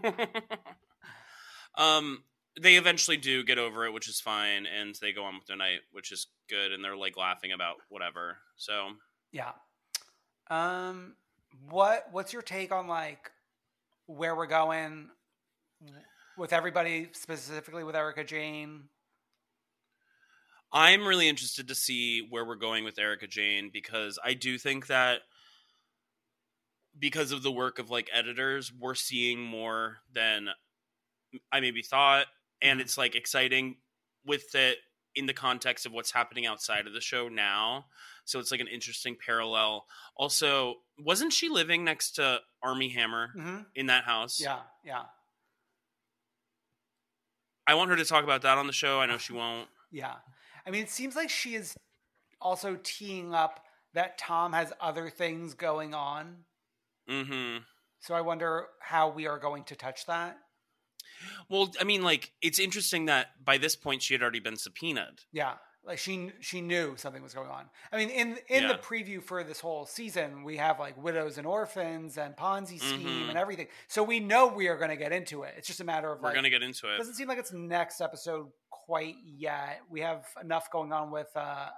[1.78, 2.22] um,
[2.60, 5.56] they eventually do get over it, which is fine, and they go on with their
[5.56, 8.36] night, which is good, and they're like laughing about whatever.
[8.56, 8.90] So
[9.32, 9.52] Yeah.
[10.50, 11.14] Um
[11.70, 13.30] what what's your take on like
[14.04, 15.08] where we're going
[16.36, 18.82] with everybody specifically with Erika Jayne?
[20.72, 24.86] I'm really interested to see where we're going with Erika Jayne because I do think
[24.86, 25.20] that
[26.98, 30.48] because of the work of like editors, we're seeing more than
[31.50, 32.26] I maybe thought,
[32.60, 33.76] and it's like exciting
[34.24, 34.78] with it
[35.14, 37.86] in the context of what's happening outside of the show now.
[38.24, 39.86] So it's like an interesting parallel.
[40.16, 43.66] Also, wasn't she living next to Armie Hammer Mhm.
[43.74, 44.40] in that house?
[44.40, 45.04] Yeah, yeah.
[47.66, 49.00] I want her to talk about that on the show.
[49.00, 49.68] I know she won't.
[49.90, 50.16] Yeah.
[50.66, 51.74] I mean, it seems like she is
[52.40, 56.36] also teeing up that Tom has other things going on.
[57.08, 57.58] Mm-hmm.
[58.00, 60.38] So I wonder how we are going to touch that.
[61.48, 65.20] Well, I mean, like it's interesting that by this point she had already been subpoenaed.
[65.32, 65.54] Yeah.
[65.84, 67.64] Like she she knew something was going on.
[67.92, 71.46] I mean, in in the preview for this whole season, we have like widows and
[71.46, 73.28] orphans and Ponzi scheme Mhm.
[73.30, 73.66] and everything.
[73.88, 75.54] So we know we are going to get into it.
[75.58, 76.98] It's just a matter of We're like gonna get into it.
[76.98, 78.52] doesn't seem like it's next episode
[78.86, 79.80] quite yet.
[79.90, 81.68] We have enough going on with uh,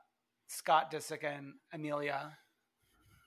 [0.46, 2.36] Scott Disick and Amelia.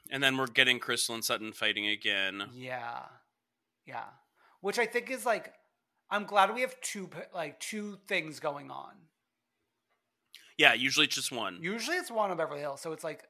[0.09, 2.43] And then we're getting Crystal and Sutton fighting again.
[2.53, 3.01] Yeah,
[3.85, 4.05] yeah.
[4.61, 5.53] Which I think is like,
[6.09, 8.93] I'm glad we have two like two things going on.
[10.57, 11.59] Yeah, usually it's just one.
[11.61, 13.23] Usually it's one on Beverly Hills, so it's like,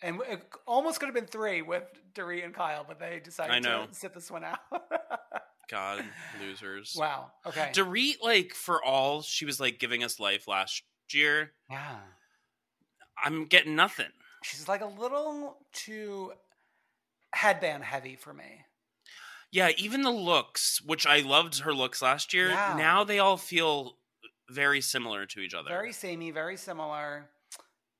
[0.00, 1.84] and it almost could have been three with
[2.14, 3.86] Dorit and Kyle, but they decided I know.
[3.86, 4.58] to sit this one out.
[5.70, 6.04] God,
[6.40, 6.94] losers.
[6.98, 7.30] wow.
[7.46, 7.70] Okay.
[7.74, 10.82] Dorit, like for all she was like giving us life last
[11.12, 11.96] year, yeah.
[13.24, 14.06] I'm getting nothing.
[14.42, 16.32] She's like a little too
[17.34, 18.64] headband heavy for me.
[19.50, 22.74] Yeah, even the looks, which I loved her looks last year, Yeah.
[22.76, 23.98] now they all feel
[24.50, 25.68] very similar to each other.
[25.68, 27.30] Very samey, very similar.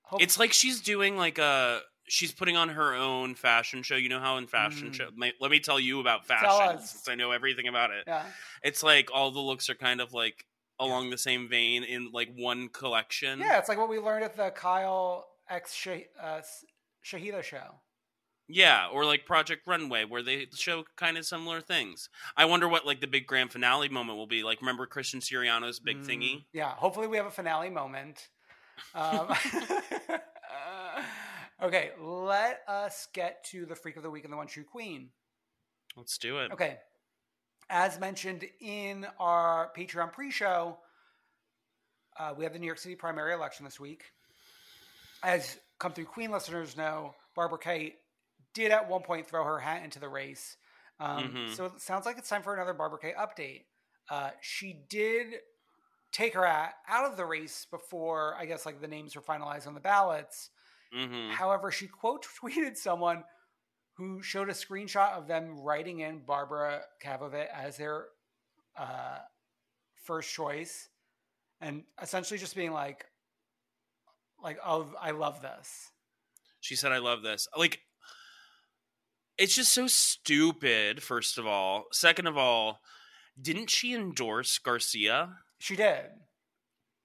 [0.03, 1.81] Hope- It's like she's doing like a
[2.13, 3.97] she's putting on her own fashion show.
[3.97, 4.95] You know how in fashion Mm.
[4.95, 8.05] show, my- let me tell you about fashion since I know everything about it.
[8.07, 8.27] Yeah.
[8.63, 10.45] It's like all the looks are kind of like
[10.79, 13.39] along the same vein in like one collection.
[13.39, 16.43] Yeah, it's like what we learned at the Kyle X Shah- uh,
[17.03, 17.81] Shahida show.
[18.47, 22.11] Yeah, or like Project Runway, where they show kind of similar things.
[22.37, 24.43] I wonder what like the big grand finale moment will be.
[24.43, 26.07] Like, remember Christian Siriano's big Mm.
[26.07, 26.45] thingy?
[26.53, 28.29] Yeah, hopefully we have a finale moment.
[28.95, 29.29] Um,
[31.63, 35.11] okay, let us get to the freak of the week and the one true queen.
[35.97, 36.53] Let's do it.
[36.53, 36.79] Okay,
[37.71, 40.79] as mentioned in our Patreon pre-show,
[42.19, 44.05] uh, we have the New York City primary election this week.
[45.23, 47.97] As come through Queen listeners know, Barbara Kay
[48.55, 50.57] did at one point throw her hat into the race.
[51.01, 51.55] Um, Mhm.
[51.57, 53.65] So it sounds like it's time for another Barbara Kay update.
[54.09, 55.41] Uh, she did
[56.11, 59.67] take her hat out of the race before, I guess, like the names were finalized
[59.67, 60.51] on the ballots.
[60.93, 63.25] Hmm However, she quote tweeted someone
[63.95, 68.07] who showed a screenshot of them writing in Barbara Kavovit as their
[68.77, 69.19] uh,
[70.05, 70.89] first choice,
[71.61, 73.05] and essentially just being like,
[74.43, 75.91] like, oh, I love this.
[76.61, 77.81] She said, "I love this." Like,
[79.39, 81.03] it's just so stupid.
[81.03, 82.81] First of all, second of all,
[83.41, 85.37] didn't she endorse Garcia?
[85.59, 86.07] She did.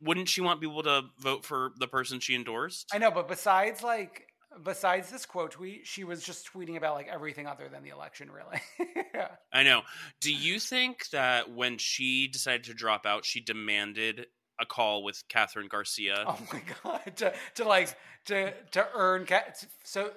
[0.01, 2.89] Wouldn't she want people to vote for the person she endorsed?
[2.93, 4.23] I know, but besides like.
[4.63, 8.31] Besides this quote tweet, she was just tweeting about like everything other than the election,
[8.31, 8.59] really.
[9.13, 9.27] yeah.
[9.53, 9.81] I know.
[10.19, 14.25] Do you think that when she decided to drop out, she demanded
[14.59, 16.23] a call with Kathryn Garcia?
[16.25, 17.17] Oh my god!
[17.17, 17.95] To, to like
[18.25, 20.11] to to earn Ca- so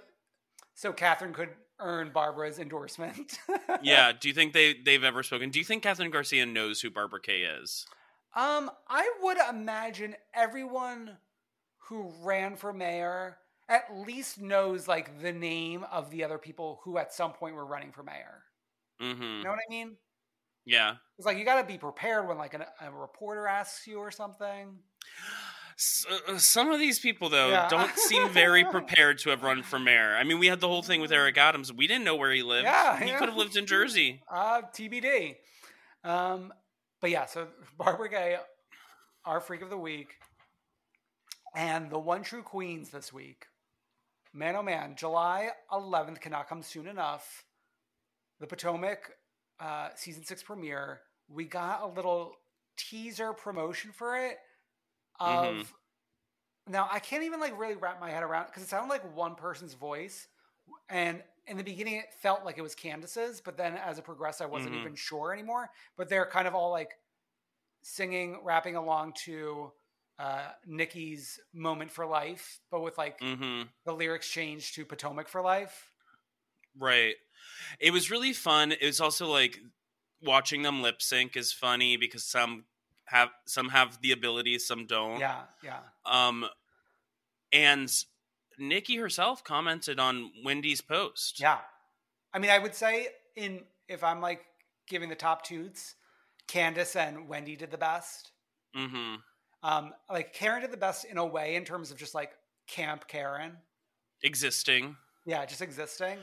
[0.75, 3.39] so Kathryn could earn Barbara's endorsement.
[3.83, 4.13] yeah.
[4.19, 5.51] Do you think they they've ever spoken?
[5.51, 7.85] Do you think Kathryn Garcia knows who Barbara Kay is?
[8.35, 11.17] Um, I would imagine everyone
[11.89, 16.99] who ran for mayor at least knows like the name of the other people who
[16.99, 18.43] at some point were running for mayor.
[19.01, 19.23] Mm-hmm.
[19.23, 19.97] You know what I mean?
[20.65, 20.95] Yeah.
[21.19, 24.11] It's like you got to be prepared when like an, a reporter asks you or
[24.11, 24.79] something.
[25.77, 27.69] S- uh, some of these people though Yeah.
[27.69, 30.15] don't seem very prepared to have run for mayor.
[30.17, 31.73] I mean, we had the whole thing with Eric Adams.
[31.73, 32.65] We didn't know where he lived.
[32.65, 33.19] Yeah, he yeah.
[33.19, 34.21] could have lived in Jersey.
[34.31, 35.37] Uh, TBD.
[36.05, 36.53] Um,
[37.01, 37.49] but yeah, so
[37.79, 38.37] Barbara Kay,
[39.25, 40.17] our freak of the week,
[41.55, 43.47] and the one true queens this week.
[44.33, 47.45] Man, oh man, July 11th cannot come soon enough.
[48.39, 49.11] The Potomac
[49.59, 51.01] uh, season six premiere.
[51.29, 52.35] We got a little
[52.77, 54.39] teaser promotion for it.
[55.19, 55.67] Of Mhm.
[56.69, 59.35] now, I can't even like really wrap my head around because it sounded like one
[59.35, 60.29] person's voice,
[60.89, 64.41] and in the beginning it felt like it was Candiace's, but then as it progressed,
[64.43, 64.77] I wasn't Mhm.
[64.77, 65.71] even sure anymore.
[65.97, 66.95] But they're kind of all like
[67.83, 69.73] singing, rapping along to
[70.19, 75.43] uh, Nicki's "Moment for Life," but with like hmm the lyrics changed to "Potomac for
[75.43, 75.93] Life."
[76.77, 77.17] Right.
[77.81, 78.73] It was really fun.
[78.73, 79.61] It was also like
[80.23, 82.67] watching them lip sync is funny because some
[83.07, 85.25] have some have the ability, some don't.
[85.25, 85.91] Yeah, yeah.
[86.07, 86.49] Um,
[87.53, 87.93] and
[88.59, 91.41] Nicki herself commented on Wendy's post.
[91.41, 91.59] Yeah.
[92.33, 94.43] I mean, I would say in if I'm like
[94.89, 95.95] giving the top toots,
[96.49, 98.33] Candiace and Wendy did the best.
[98.75, 99.17] hmm
[99.63, 102.33] Um, like Karen did the best in a way in terms of just like
[102.67, 103.57] camp Karen.
[104.23, 104.97] Existing.
[105.27, 106.19] Yeah, just existing.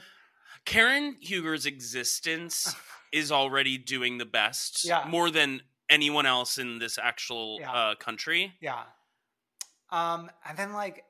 [0.65, 2.75] Karen Huger's existence
[3.11, 4.85] is already doing the best.
[4.85, 5.05] Yeah.
[5.07, 7.71] More than anyone else in this actual Yeah.
[7.71, 8.53] uh, country.
[8.61, 8.83] Yeah.
[9.89, 11.05] Um, and then like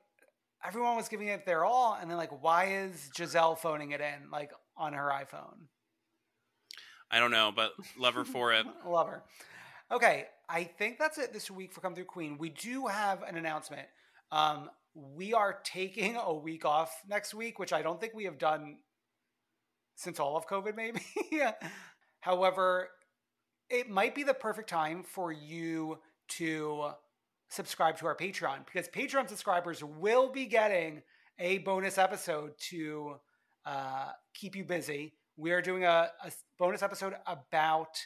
[0.66, 4.30] everyone was giving it their all, and then like, why is Gizelle phoning it in
[4.30, 5.66] like on her iPhone?
[7.10, 8.66] I don't know, but love her for it.
[8.86, 9.22] Love her.
[9.90, 12.36] Okay, I think that's it this week for Come Through Queen.
[12.36, 13.88] We do have an announcement.
[14.30, 18.38] Um, we are taking a week off next week, which I don't think we have
[18.38, 18.78] done
[19.96, 21.00] since all of COVID, maybe.
[21.32, 21.52] yeah.
[22.20, 22.90] However,
[23.70, 25.98] it might be the perfect time for you
[26.28, 26.90] to
[27.48, 31.02] subscribe to our Patreon because Patreon subscribers will be getting
[31.38, 33.16] a bonus episode to
[33.64, 35.14] uh, keep you busy.
[35.36, 37.98] We are doing a, a bonus episode about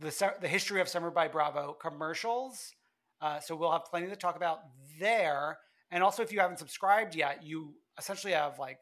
[0.00, 2.72] the the history of Summer by Bravo commercials.
[3.20, 4.60] Uh, so we'll have plenty to talk about
[4.98, 5.58] there.
[5.90, 8.80] And also, if you haven't subscribed yet, you essentially have like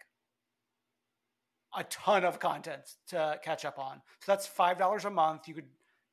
[1.77, 4.01] a ton of content to catch up on.
[4.21, 5.47] So that's five dollars a month.
[5.47, 5.69] You could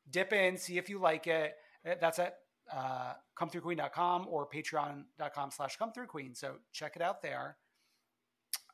[0.10, 1.56] dip in, see if you like it.
[1.84, 2.36] That's at
[2.74, 6.36] uh, comethroughqueen.com or patreon.com slash comethroughqueen.
[6.36, 7.58] So check it out there.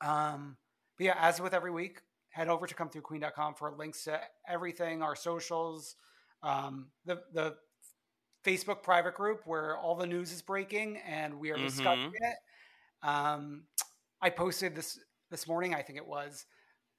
[0.02, 0.58] Um,
[0.98, 5.16] but yeah, as with every week, head over to comethroughqueen.com for links to everything, our
[5.16, 5.96] socials,
[6.44, 7.56] um, the the
[8.46, 12.32] Facebook private group where all the news is breaking and we are discussing Mhm.
[12.32, 12.38] it.
[13.02, 13.68] Um,
[14.22, 15.00] I posted this
[15.32, 16.46] this morning, I think it was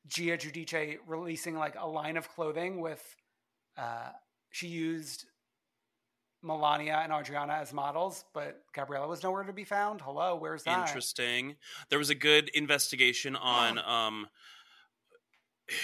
[0.08, 3.16] Gia Giudice releasing like a line of clothing with.
[3.76, 4.10] Uh,
[4.50, 5.26] she used
[6.44, 10.00] Milania and Audriana as models, but Gabriella was nowhere to be found.
[10.00, 10.86] Hello, where's that?
[10.86, 11.56] Interesting.
[11.90, 14.26] There was a good investigation on um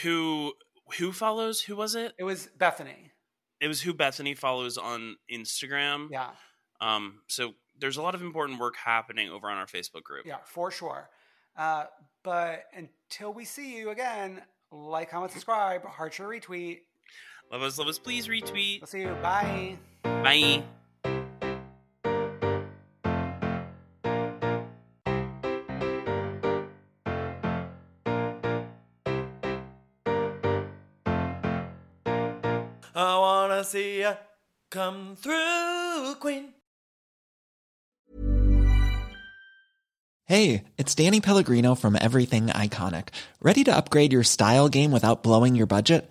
[0.02, 0.52] who
[0.98, 2.12] who follows who was it?
[2.18, 3.12] It was Bethany.
[3.60, 6.08] It was who Bethany follows on Instagram.
[6.10, 6.30] Yeah.
[6.80, 10.26] Um so there's a lot of important work happening over on our Facebook group.
[10.26, 11.08] Yeah, for sure.
[11.56, 11.84] Uh,
[12.22, 16.80] but until we see you again, like, comment, subscribe, heart your retweet.
[17.52, 18.80] Love us, love us, please retweet.
[18.80, 19.14] We'll see you.
[19.20, 19.76] Bye.
[20.02, 20.62] Bye.
[32.94, 34.14] I wanna see ya
[34.70, 36.54] come through, Queen.
[40.24, 43.08] Hey, it's Danny Pellegrino from Everything Iconic.
[43.42, 46.10] Ready to upgrade your style game without blowing your budget?